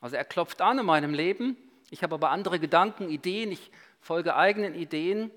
Also 0.00 0.16
er 0.16 0.24
klopft 0.24 0.62
an 0.62 0.78
in 0.78 0.86
meinem 0.86 1.12
Leben, 1.12 1.56
ich 1.90 2.02
habe 2.02 2.14
aber 2.14 2.30
andere 2.30 2.58
Gedanken, 2.58 3.08
Ideen, 3.08 3.50
ich 3.50 3.70
folge 4.08 4.36
eigenen 4.36 4.74
Ideen 4.74 5.30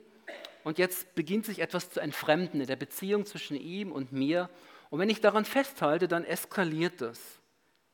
und 0.63 0.77
jetzt 0.77 1.13
beginnt 1.13 1.45
sich 1.45 1.59
etwas 1.59 1.89
zu 1.89 1.99
entfremden 1.99 2.61
in 2.61 2.67
der 2.67 2.77
Beziehung 2.77 3.25
zwischen 3.25 3.57
ihm 3.57 3.91
und 3.91 4.13
mir 4.13 4.49
und 4.89 4.97
wenn 4.97 5.09
ich 5.09 5.19
daran 5.19 5.43
festhalte, 5.43 6.07
dann 6.07 6.23
eskaliert 6.23 7.01
das. 7.01 7.19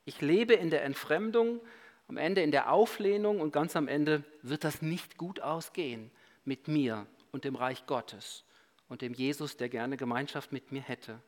Ich 0.04 0.20
lebe 0.20 0.54
in 0.54 0.70
der 0.70 0.84
Entfremdung, 0.84 1.60
am 2.06 2.16
Ende 2.16 2.42
in 2.42 2.52
der 2.52 2.70
Auflehnung 2.70 3.40
und 3.40 3.52
ganz 3.52 3.74
am 3.74 3.88
Ende 3.88 4.22
wird 4.42 4.62
das 4.62 4.80
nicht 4.80 5.18
gut 5.18 5.40
ausgehen 5.40 6.12
mit 6.44 6.68
mir 6.68 7.08
und 7.32 7.44
dem 7.44 7.56
Reich 7.56 7.84
Gottes 7.86 8.44
und 8.88 9.02
dem 9.02 9.14
Jesus, 9.14 9.56
der 9.56 9.68
gerne 9.68 9.96
Gemeinschaft 9.96 10.52
mit 10.52 10.70
mir 10.70 10.82
hätte. 10.82 11.20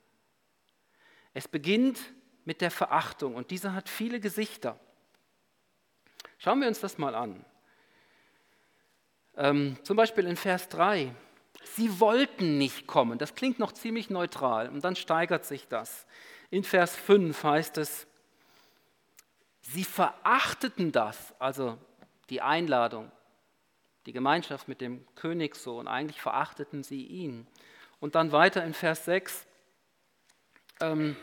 Es 1.34 1.48
beginnt 1.48 1.98
mit 2.44 2.60
der 2.60 2.70
Verachtung 2.70 3.34
und 3.34 3.50
diese 3.50 3.72
hat 3.72 3.88
viele 3.88 4.20
Gesichter. 4.20 4.78
Schauen 6.38 6.60
wir 6.60 6.68
uns 6.68 6.78
das 6.78 6.98
mal 6.98 7.16
an. 7.16 7.44
Ähm, 9.40 9.79
zum 9.85 9.96
Beispiel 9.96 10.26
in 10.26 10.37
Vers 10.37 10.68
3. 10.68 11.14
Sie 11.64 11.98
wollten 11.98 12.59
nicht 12.59 12.87
kommen. 12.87 13.18
Das 13.18 13.35
klingt 13.35 13.59
noch 13.59 13.72
ziemlich 13.72 14.11
neutral 14.11 14.68
und 14.68 14.85
dann 14.85 14.96
steigert 14.96 15.46
sich 15.46 15.66
das. 15.66 16.07
In 16.50 16.62
Vers 16.62 16.94
5 16.94 17.42
heißt 17.42 17.79
es, 17.79 18.07
sie 19.62 19.85
verachteten 19.85 20.92
das, 20.92 21.35
also 21.38 21.79
die 22.29 22.42
Einladung, 22.42 23.11
die 24.05 24.12
Gemeinschaft 24.12 24.68
mit 24.68 24.83
dem 24.83 25.07
Königssohn. 25.14 25.88
Eigentlich 25.88 26.20
verachteten 26.20 26.83
sie 26.83 27.07
ihn. 27.07 27.46
Und 27.98 28.16
dann 28.16 28.33
weiter 28.33 28.62
in 28.62 28.74
Vers 28.74 29.07
6, 29.07 29.46
ähm, 30.81 31.16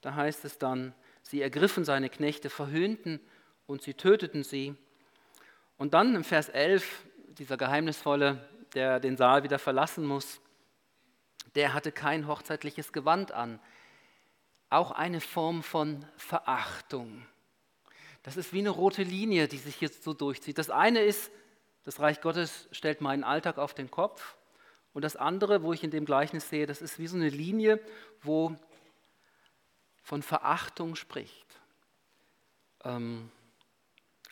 da 0.00 0.16
heißt 0.16 0.44
es 0.44 0.58
dann, 0.58 0.92
sie 1.22 1.40
ergriffen 1.40 1.84
seine 1.84 2.10
Knechte, 2.10 2.50
verhöhnten 2.50 3.20
und 3.66 3.82
sie 3.82 3.94
töteten 3.94 4.42
sie. 4.42 4.74
Und 5.76 5.94
dann 5.94 6.14
im 6.14 6.24
Vers 6.24 6.48
11, 6.48 7.04
dieser 7.38 7.56
geheimnisvolle 7.56 8.48
der 8.74 9.00
den 9.00 9.16
Saal 9.16 9.42
wieder 9.42 9.58
verlassen 9.58 10.04
muss, 10.04 10.40
der 11.54 11.72
hatte 11.72 11.92
kein 11.92 12.26
hochzeitliches 12.26 12.92
Gewand 12.92 13.32
an. 13.32 13.60
Auch 14.68 14.90
eine 14.90 15.20
Form 15.20 15.62
von 15.62 16.04
Verachtung. 16.16 17.24
Das 18.24 18.36
ist 18.36 18.52
wie 18.52 18.58
eine 18.58 18.70
rote 18.70 19.02
Linie, 19.02 19.46
die 19.46 19.58
sich 19.58 19.80
jetzt 19.80 20.02
so 20.02 20.14
durchzieht. 20.14 20.58
Das 20.58 20.70
eine 20.70 21.00
ist, 21.00 21.30
das 21.84 22.00
Reich 22.00 22.20
Gottes 22.20 22.68
stellt 22.72 23.00
meinen 23.00 23.22
Alltag 23.22 23.58
auf 23.58 23.74
den 23.74 23.90
Kopf. 23.90 24.36
Und 24.92 25.02
das 25.02 25.16
andere, 25.16 25.62
wo 25.62 25.72
ich 25.72 25.84
in 25.84 25.90
dem 25.90 26.04
Gleichnis 26.04 26.48
sehe, 26.48 26.66
das 26.66 26.80
ist 26.80 26.98
wie 26.98 27.06
so 27.06 27.16
eine 27.16 27.28
Linie, 27.28 27.80
wo 28.22 28.56
von 30.02 30.22
Verachtung 30.22 30.96
spricht. 30.96 31.60
Ähm, 32.84 33.30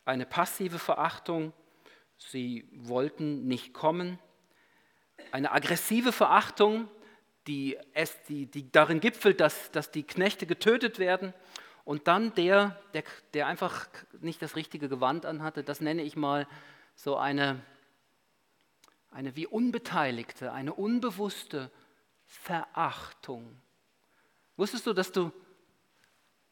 eine 0.05 0.27
passive 0.27 0.79
Verachtung, 0.79 1.53
sie 2.19 2.69
wollten 2.73 3.47
nicht 3.47 3.73
kommen, 3.73 4.19
eine 5.31 5.53
aggressive 5.53 6.13
Verachtung, 6.13 6.89
die, 7.47 7.79
es, 7.93 8.23
die, 8.25 8.47
die 8.47 8.71
darin 8.71 9.01
gipfelt, 9.01 9.41
dass, 9.41 9.71
dass 9.73 9.91
die 9.91 10.03
Knechte 10.03 10.47
getötet 10.47 10.99
werden. 10.99 11.35
Und 11.85 12.07
dann 12.07 12.35
der, 12.35 12.81
der, 12.95 13.03
der 13.35 13.47
einfach 13.47 13.89
nicht 14.21 14.41
das 14.41 14.55
richtige 14.55 14.89
Gewand 14.89 15.27
anhatte, 15.27 15.65
das 15.65 15.81
nenne 15.81 16.03
ich 16.03 16.17
mal 16.17 16.47
so 16.95 17.17
eine, 17.17 17.61
eine 19.11 19.35
wie 19.35 19.47
unbeteiligte, 19.47 20.53
eine 20.53 20.75
unbewusste 20.75 21.71
Verachtung. 22.25 23.57
Wusstest 24.57 24.87
du, 24.87 24.93
dass 24.93 25.11
du, 25.11 25.33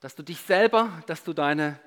dass 0.01 0.17
du 0.17 0.23
dich 0.23 0.41
selber, 0.41 1.03
dass 1.07 1.23
du 1.23 1.33
deine, 1.33 1.79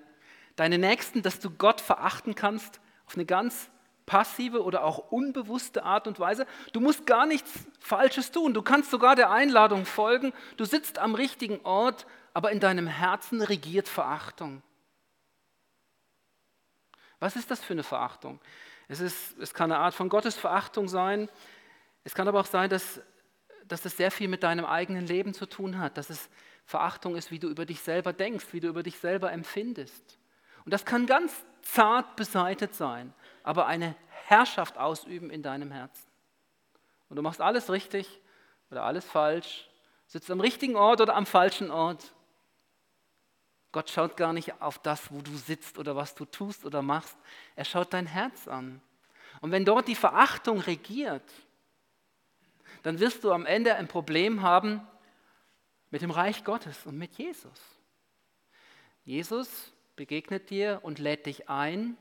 deine 0.56 0.78
Nächsten, 0.78 1.22
dass 1.22 1.40
du 1.40 1.50
Gott 1.50 1.82
verachten 1.82 2.36
kannst 2.36 2.80
auf 3.06 3.16
eine 3.16 3.26
ganz 3.26 3.70
passive 4.06 4.64
oder 4.64 4.84
auch 4.84 5.12
unbewusste 5.12 5.84
Art 5.84 6.08
und 6.08 6.20
Weise. 6.20 6.46
Du 6.74 6.80
musst 6.80 7.06
gar 7.06 7.26
nichts 7.26 7.52
Falsches 7.80 8.32
tun. 8.32 8.54
Du 8.54 8.62
kannst 8.62 8.92
sogar 8.92 9.16
der 9.16 9.32
Einladung 9.32 9.86
folgen. 9.86 10.34
Du 10.58 10.66
sitzt 10.66 11.00
am 11.00 11.16
richtigen 11.16 11.62
Ort, 11.64 12.06
aber 12.34 12.52
in 12.52 12.60
deinem 12.60 12.88
Herzen 12.88 13.42
regiert 13.42 13.88
Verachtung. 13.88 14.62
Was 17.20 17.36
ist 17.36 17.50
das 17.50 17.64
für 17.64 17.74
eine 17.74 17.84
Verachtung? 17.84 18.40
Es, 18.90 19.00
ist, 19.00 19.38
es 19.40 19.54
kann 19.54 19.72
eine 19.72 19.80
Art 19.80 19.94
von 19.94 20.10
Gottesverachtung 20.10 20.90
sein. 20.90 21.30
Es 22.04 22.14
kann 22.14 22.28
aber 22.28 22.42
auch 22.42 22.46
sein, 22.46 22.70
dass, 22.70 23.02
dass 23.66 23.82
das 23.82 23.96
sehr 23.96 24.12
viel 24.12 24.28
mit 24.28 24.44
deinem 24.44 24.66
eigenen 24.66 25.08
Leben 25.08 25.34
zu 25.34 25.46
tun 25.46 25.80
hat. 25.80 25.98
Dass 25.98 26.10
es 26.10 26.30
Verachtung 26.66 27.16
ist, 27.16 27.32
wie 27.32 27.40
du 27.40 27.48
über 27.48 27.66
dich 27.66 27.80
selber 27.80 28.12
denkst, 28.12 28.48
wie 28.52 28.60
du 28.60 28.68
über 28.68 28.84
dich 28.84 28.98
selber 29.00 29.32
empfindest. 29.32 30.20
Und 30.66 30.72
das 30.72 30.86
kann 30.86 31.06
ganz 31.06 31.34
zart 31.62 32.16
beseitet 32.16 32.74
sein 32.76 33.14
aber 33.44 33.68
eine 33.68 33.96
Herrschaft 34.26 34.78
ausüben 34.78 35.30
in 35.30 35.44
deinem 35.44 35.72
Herzen. 35.72 36.10
Und 37.10 37.18
du 37.18 37.22
machst 37.22 37.42
alles 37.42 37.70
richtig 37.70 38.22
oder 38.72 38.84
alles 38.84 39.06
falsch, 39.06 39.70
sitzt 40.08 40.32
am 40.32 40.40
richtigen 40.40 40.76
Ort 40.76 41.02
oder 41.02 41.16
am 41.16 41.26
falschen 41.26 41.70
Ort. 41.70 42.14
Gott 43.72 43.90
schaut 43.90 44.18
gar 44.18 44.34
nicht 44.34 44.62
auf 44.62 44.80
das, 44.80 45.12
wo 45.12 45.22
du 45.22 45.36
sitzt 45.36 45.78
oder 45.78 45.96
was 45.96 46.16
du 46.16 46.26
tust 46.26 46.66
oder 46.66 46.82
machst. 46.82 47.18
Er 47.56 47.66
schaut 47.66 47.94
dein 47.94 48.08
Herz 48.08 48.48
an. 48.48 48.82
Und 49.42 49.52
wenn 49.52 49.66
dort 49.66 49.88
die 49.88 49.96
Verachtung 49.96 50.60
regiert, 50.60 51.30
dann 52.84 53.00
wirst 53.00 53.24
du 53.24 53.32
am 53.32 53.46
Ende 53.46 53.76
ein 53.76 53.88
Problem 53.88 54.42
haben 54.42 54.88
mit 55.90 56.02
dem 56.02 56.12
Reich 56.12 56.44
Gottes 56.44 56.86
und 56.86 56.98
mit 56.98 57.14
Jesus. 57.14 57.60
Jesus 59.06 59.73
begegnet 59.96 60.50
dir 60.50 60.80
und 60.84 61.00
lädt 61.00 61.26
dich 61.26 61.50
ein, 61.50 61.98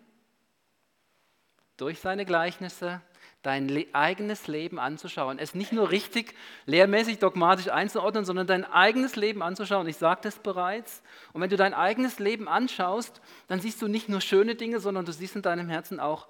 durch 1.76 2.00
seine 2.00 2.24
Gleichnisse 2.24 3.00
dein 3.42 3.92
eigenes 3.92 4.46
Leben 4.46 4.78
anzuschauen. 4.78 5.38
Es 5.38 5.54
nicht 5.54 5.72
nur 5.72 5.90
richtig, 5.90 6.34
lehrmäßig, 6.66 7.18
dogmatisch 7.18 7.68
einzuordnen, 7.68 8.24
sondern 8.24 8.46
dein 8.46 8.64
eigenes 8.64 9.16
Leben 9.16 9.42
anzuschauen. 9.42 9.88
Ich 9.88 9.96
sagte 9.96 10.28
es 10.28 10.38
bereits. 10.38 11.02
Und 11.32 11.40
wenn 11.40 11.50
du 11.50 11.56
dein 11.56 11.74
eigenes 11.74 12.20
Leben 12.20 12.48
anschaust, 12.48 13.20
dann 13.48 13.60
siehst 13.60 13.82
du 13.82 13.88
nicht 13.88 14.08
nur 14.08 14.20
schöne 14.20 14.54
Dinge, 14.54 14.78
sondern 14.78 15.04
du 15.04 15.12
siehst 15.12 15.34
in 15.34 15.42
deinem 15.42 15.68
Herzen 15.68 15.98
auch 15.98 16.28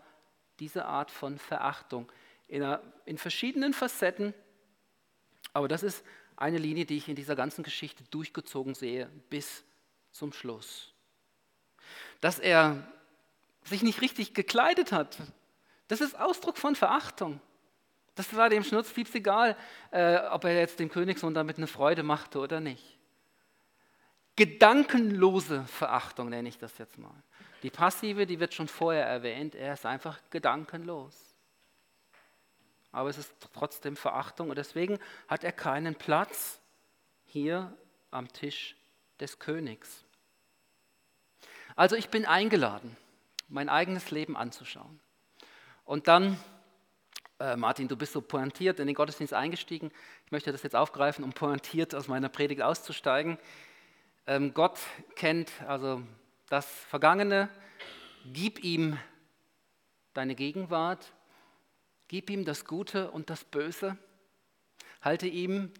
diese 0.59 0.87
Art 0.87 1.11
von 1.11 1.38
Verachtung 1.38 2.11
in, 2.48 2.62
einer, 2.62 2.83
in 3.05 3.18
verschiedenen 3.18 3.75
Facetten. 3.75 4.33
Aber 5.53 5.68
das 5.68 5.83
ist 5.83 6.05
eine 6.37 6.59
Linie, 6.59 6.87
die 6.87 6.96
ich 6.96 7.09
in 7.09 7.16
dieser 7.16 7.37
ganzen 7.37 7.62
Geschichte 7.62 8.05
durchgezogen 8.05 8.75
sehe 8.75 9.11
bis 9.29 9.64
zum 10.12 10.33
Schluss. 10.33 10.92
Dass 12.21 12.38
er 12.38 12.87
sich 13.64 13.83
nicht 13.83 14.01
richtig 14.01 14.35
gekleidet 14.35 14.92
hat, 14.92 15.18
das 15.88 16.01
ist 16.01 16.18
Ausdruck 16.18 16.59
von 16.59 16.75
Verachtung. 16.75 17.40
Das 18.14 18.35
war 18.37 18.51
dem 18.51 18.62
Schnurzpieps 18.62 19.14
egal, 19.14 19.57
äh, 19.90 20.18
ob 20.31 20.45
er 20.45 20.59
jetzt 20.59 20.79
dem 20.79 20.90
Königssohn 20.90 21.35
damit 21.35 21.57
eine 21.57 21.66
Freude 21.66 22.03
machte 22.03 22.38
oder 22.38 22.61
nicht. 22.61 22.99
Gedankenlose 24.37 25.64
Verachtung 25.64 26.29
nenne 26.29 26.49
ich 26.49 26.59
das 26.59 26.79
jetzt 26.79 26.99
mal. 26.99 27.14
Die 27.62 27.71
passive, 27.71 28.27
die 28.27 28.40
wird 28.40 28.55
schon 28.55 28.68
vorher 28.68 29.07
erwähnt, 29.07 29.55
er 29.55 29.75
ist 29.75 29.87
einfach 29.87 30.18
gedankenlos. 30.31 31.16
Aber 32.90 33.09
es 33.09 33.18
ist 33.18 33.33
trotzdem 33.55 33.97
Verachtung 33.97 34.51
und 34.51 34.57
deswegen 34.57 34.99
hat 35.29 35.45
er 35.45 35.53
keinen 35.53 35.95
Platz 35.95 36.61
hier 37.25 37.75
am 38.11 38.29
Tisch 38.29 38.77
des 39.21 39.38
Königs. 39.38 40.05
Also 41.77 41.97
ich 41.97 42.09
bin 42.09 42.27
eingeladen 42.27 42.97
mein 43.53 43.69
eigenes 43.69 44.11
Leben 44.11 44.37
anzuschauen. 44.37 44.99
Und 45.85 46.09
dann, 46.09 46.39
äh, 47.39 47.55
Martin, 47.57 47.87
du 47.87 47.97
bist 47.97 48.15
so 48.15 48.23
pointiert 48.23 48.81
in 48.81 48.87
den 48.87 48.97
Gottesdienst 48.97 49.35
eingestiegen. 49.35 49.93
Ich 50.25 50.33
möchte 50.33 50.53
das 50.53 50.63
jetzt 50.63 50.75
aufgreifen, 50.75 51.23
um 51.23 51.33
pointiert 51.33 51.95
aus 51.95 52.09
meiner 52.09 52.31
Predigt 52.31 52.63
auszusteigen. 52.63 53.39
Ähm, 54.27 54.55
Gott 54.55 54.79
kennt 55.17 55.51
also 55.69 56.03
das 56.49 56.67
Vergangene. 56.67 57.51
Gib 58.25 58.65
ihm 58.65 58.99
deine 60.15 60.35
Gegenwart. 60.35 61.13
Gib 62.09 62.31
ihm 62.31 62.45
das 62.45 62.65
Gute 62.65 63.11
und 63.11 63.29
das 63.29 63.45
Böse. 63.45 63.99
Halte 65.03 65.27
ihm 65.27 65.73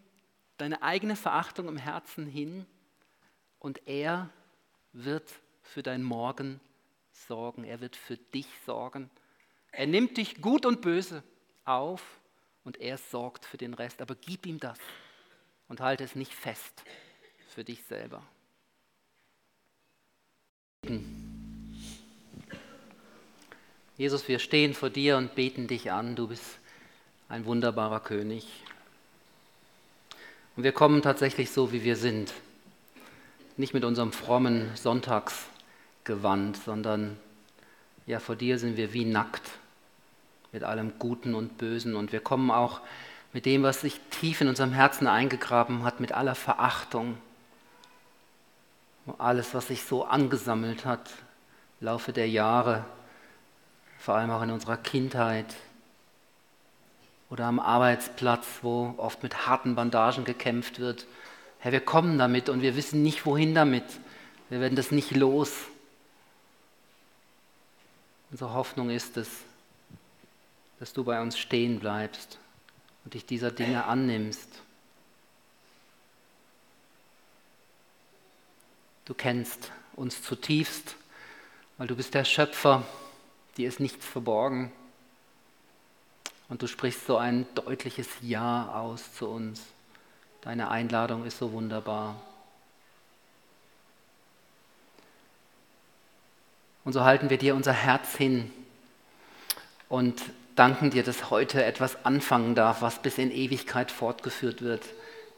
deine 0.59 0.83
eigene 0.83 1.17
Verachtung 1.17 1.69
im 1.69 1.77
Herzen 1.79 2.27
hin 2.27 2.67
und 3.59 3.87
er 3.87 4.29
wird 4.93 5.33
für 5.73 5.83
dein 5.83 6.03
Morgen 6.03 6.61
sorgen, 7.13 7.65
er 7.65 7.81
wird 7.81 7.97
für 7.97 8.17
dich 8.17 8.47
sorgen. 8.67 9.11
Er 9.71 9.87
nimmt 9.87 10.19
dich 10.19 10.43
gut 10.43 10.67
und 10.67 10.83
böse 10.83 11.23
auf 11.65 12.03
und 12.63 12.79
er 12.81 12.99
sorgt 12.99 13.47
für 13.47 13.57
den 13.57 13.73
Rest. 13.75 14.03
Aber 14.03 14.15
gib 14.15 14.45
ihm 14.47 14.61
das 14.61 14.79
und 15.69 15.81
halte 15.81 16.05
es 16.05 16.15
nicht 16.15 16.35
fest 16.35 16.85
für 17.49 17.65
dich 17.65 17.83
selber. 17.85 18.23
Jesus, 23.97 24.29
wir 24.29 24.39
stehen 24.39 24.75
vor 24.75 24.91
dir 24.91 25.17
und 25.17 25.35
beten 25.35 25.69
dich 25.69 25.91
an. 25.91 26.17
Du 26.17 26.29
bist 26.29 26.59
ein 27.29 27.47
wunderbarer 27.47 28.01
König. 28.01 28.47
Und 30.55 30.65
wir 30.65 30.73
kommen 30.73 31.01
tatsächlich 31.01 31.51
so, 31.51 31.73
wie 31.73 31.83
wir 31.83 31.97
sind. 31.97 32.35
Nicht 33.57 33.73
mit 33.73 33.85
unserem 33.85 34.13
frommen 34.13 34.75
Sonntags 34.77 35.47
gewandt, 36.05 36.57
sondern 36.57 37.17
ja, 38.07 38.19
vor 38.19 38.37
dir 38.37 38.59
sind 38.59 38.77
wir 38.77 38.93
wie 38.93 39.05
nackt 39.05 39.43
mit 40.53 40.65
allem 40.65 40.99
Guten 40.99 41.35
und 41.35 41.57
Bösen 41.59 41.97
und 41.97 42.13
wir 42.13 42.21
kommen 42.21 42.51
auch 42.51 42.81
mit 43.33 43.47
dem, 43.47 43.63
was 43.63 43.81
sich 43.81 43.99
tief 44.11 44.41
in 44.41 44.49
unserem 44.49 44.73
Herzen 44.73 45.07
eingegraben 45.07 45.85
hat, 45.85 46.01
mit 46.01 46.13
aller 46.13 46.35
Verachtung. 46.35 47.17
Alles, 49.19 49.55
was 49.55 49.69
sich 49.69 49.85
so 49.85 50.05
angesammelt 50.05 50.85
hat 50.85 51.11
im 51.81 51.87
Laufe 51.87 52.13
der 52.13 52.29
Jahre, 52.29 52.85
vor 53.99 54.15
allem 54.17 54.31
auch 54.31 54.43
in 54.43 54.51
unserer 54.51 54.77
Kindheit 54.77 55.47
oder 57.31 57.47
am 57.47 57.59
Arbeitsplatz, 57.59 58.47
wo 58.61 58.95
oft 58.99 59.23
mit 59.23 59.47
harten 59.47 59.75
Bandagen 59.75 60.25
gekämpft 60.25 60.79
wird. 60.79 61.07
Herr, 61.61 61.73
wir 61.73 61.81
kommen 61.81 62.19
damit 62.19 62.49
und 62.49 62.61
wir 62.61 62.77
wissen 62.77 63.03
nicht, 63.03 63.25
wohin 63.25 63.55
damit. 63.55 63.85
Wir 64.51 64.61
werden 64.61 64.77
das 64.77 64.91
nicht 64.91 65.13
los. 65.13 65.53
Unsere 68.33 68.55
Hoffnung 68.55 68.89
ist 68.89 69.19
es, 69.19 69.29
dass 70.81 70.95
du 70.95 71.05
bei 71.05 71.21
uns 71.21 71.39
stehen 71.39 71.79
bleibst 71.79 72.39
und 73.05 73.13
dich 73.13 73.27
dieser 73.27 73.51
Dinge 73.51 73.85
annimmst. 73.85 74.49
Du 79.05 79.13
kennst 79.13 79.71
uns 79.97 80.23
zutiefst, 80.23 80.97
weil 81.77 81.87
du 81.87 81.95
bist 81.95 82.15
der 82.15 82.25
Schöpfer, 82.25 82.87
dir 83.59 83.69
ist 83.69 83.81
nichts 83.81 84.07
verborgen. 84.07 84.73
Und 86.49 86.63
du 86.63 86.69
sprichst 86.69 87.07
so 87.07 87.19
ein 87.19 87.47
deutliches 87.55 88.09
Ja 88.23 88.73
aus 88.75 89.13
zu 89.15 89.29
uns. 89.29 89.61
Deine 90.41 90.71
Einladung 90.71 91.27
ist 91.27 91.37
so 91.37 91.53
wunderbar. 91.53 92.19
Und 96.85 96.93
so 96.93 97.05
halten 97.05 97.31
wir 97.31 97.39
dir 97.39 97.55
unser 97.55 97.73
Herz 97.73 98.17
hin 98.17 98.51
und 99.89 100.21
danken 100.57 100.91
dir, 100.91 101.03
dass 101.03 101.31
heute 101.31 101.65
etwas 101.65 102.05
anfangen 102.05 102.55
darf, 102.55 102.83
was 102.83 103.01
bis 103.01 103.19
in 103.19 103.31
Ewigkeit 103.31 103.91
fortgeführt 103.91 104.63
wird 104.63 104.85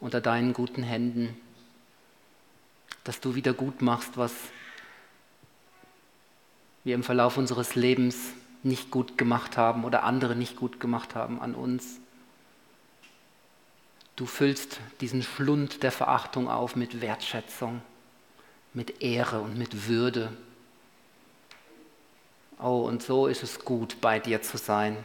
unter 0.00 0.20
deinen 0.20 0.52
guten 0.52 0.82
Händen. 0.82 1.36
Dass 3.04 3.20
du 3.20 3.34
wieder 3.34 3.52
gut 3.52 3.82
machst, 3.82 4.16
was 4.16 4.32
wir 6.84 6.94
im 6.94 7.02
Verlauf 7.02 7.36
unseres 7.36 7.74
Lebens 7.74 8.16
nicht 8.62 8.90
gut 8.90 9.18
gemacht 9.18 9.56
haben 9.56 9.84
oder 9.84 10.04
andere 10.04 10.36
nicht 10.36 10.56
gut 10.56 10.80
gemacht 10.80 11.14
haben 11.14 11.40
an 11.40 11.54
uns. 11.54 12.00
Du 14.16 14.26
füllst 14.26 14.80
diesen 15.00 15.22
Schlund 15.22 15.82
der 15.82 15.92
Verachtung 15.92 16.48
auf 16.48 16.76
mit 16.76 17.00
Wertschätzung, 17.00 17.82
mit 18.72 19.02
Ehre 19.02 19.40
und 19.40 19.58
mit 19.58 19.88
Würde. 19.88 20.32
Oh, 22.58 22.82
und 22.82 23.02
so 23.02 23.26
ist 23.26 23.42
es 23.42 23.64
gut, 23.64 24.00
bei 24.00 24.18
dir 24.18 24.42
zu 24.42 24.56
sein, 24.56 24.96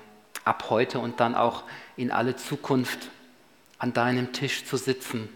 ab 0.46 0.70
heute 0.70 1.00
und 1.00 1.20
dann 1.20 1.36
auch 1.36 1.64
in 1.98 2.12
alle 2.12 2.36
Zukunft. 2.36 3.10
an 3.80 3.94
deinem 3.94 4.34
Tisch 4.34 4.66
zu 4.66 4.76
sitzen 4.78 5.30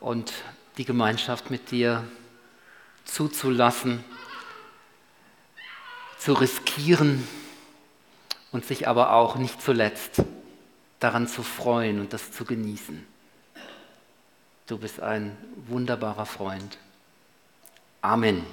und 0.00 0.32
die 0.76 0.84
Gemeinschaft 0.84 1.50
mit 1.50 1.70
dir 1.70 2.04
zuzulassen, 3.04 4.04
zu 6.18 6.32
riskieren 6.32 7.26
und 8.50 8.64
sich 8.64 8.88
aber 8.88 9.12
auch 9.12 9.36
nicht 9.36 9.62
zuletzt 9.62 10.22
daran 10.98 11.28
zu 11.28 11.42
freuen 11.42 12.00
und 12.00 12.12
das 12.12 12.32
zu 12.32 12.44
genießen. 12.44 13.06
Du 14.66 14.78
bist 14.78 15.00
ein 15.00 15.36
wunderbarer 15.68 16.26
Freund. 16.26 16.78
Amen. 18.00 18.44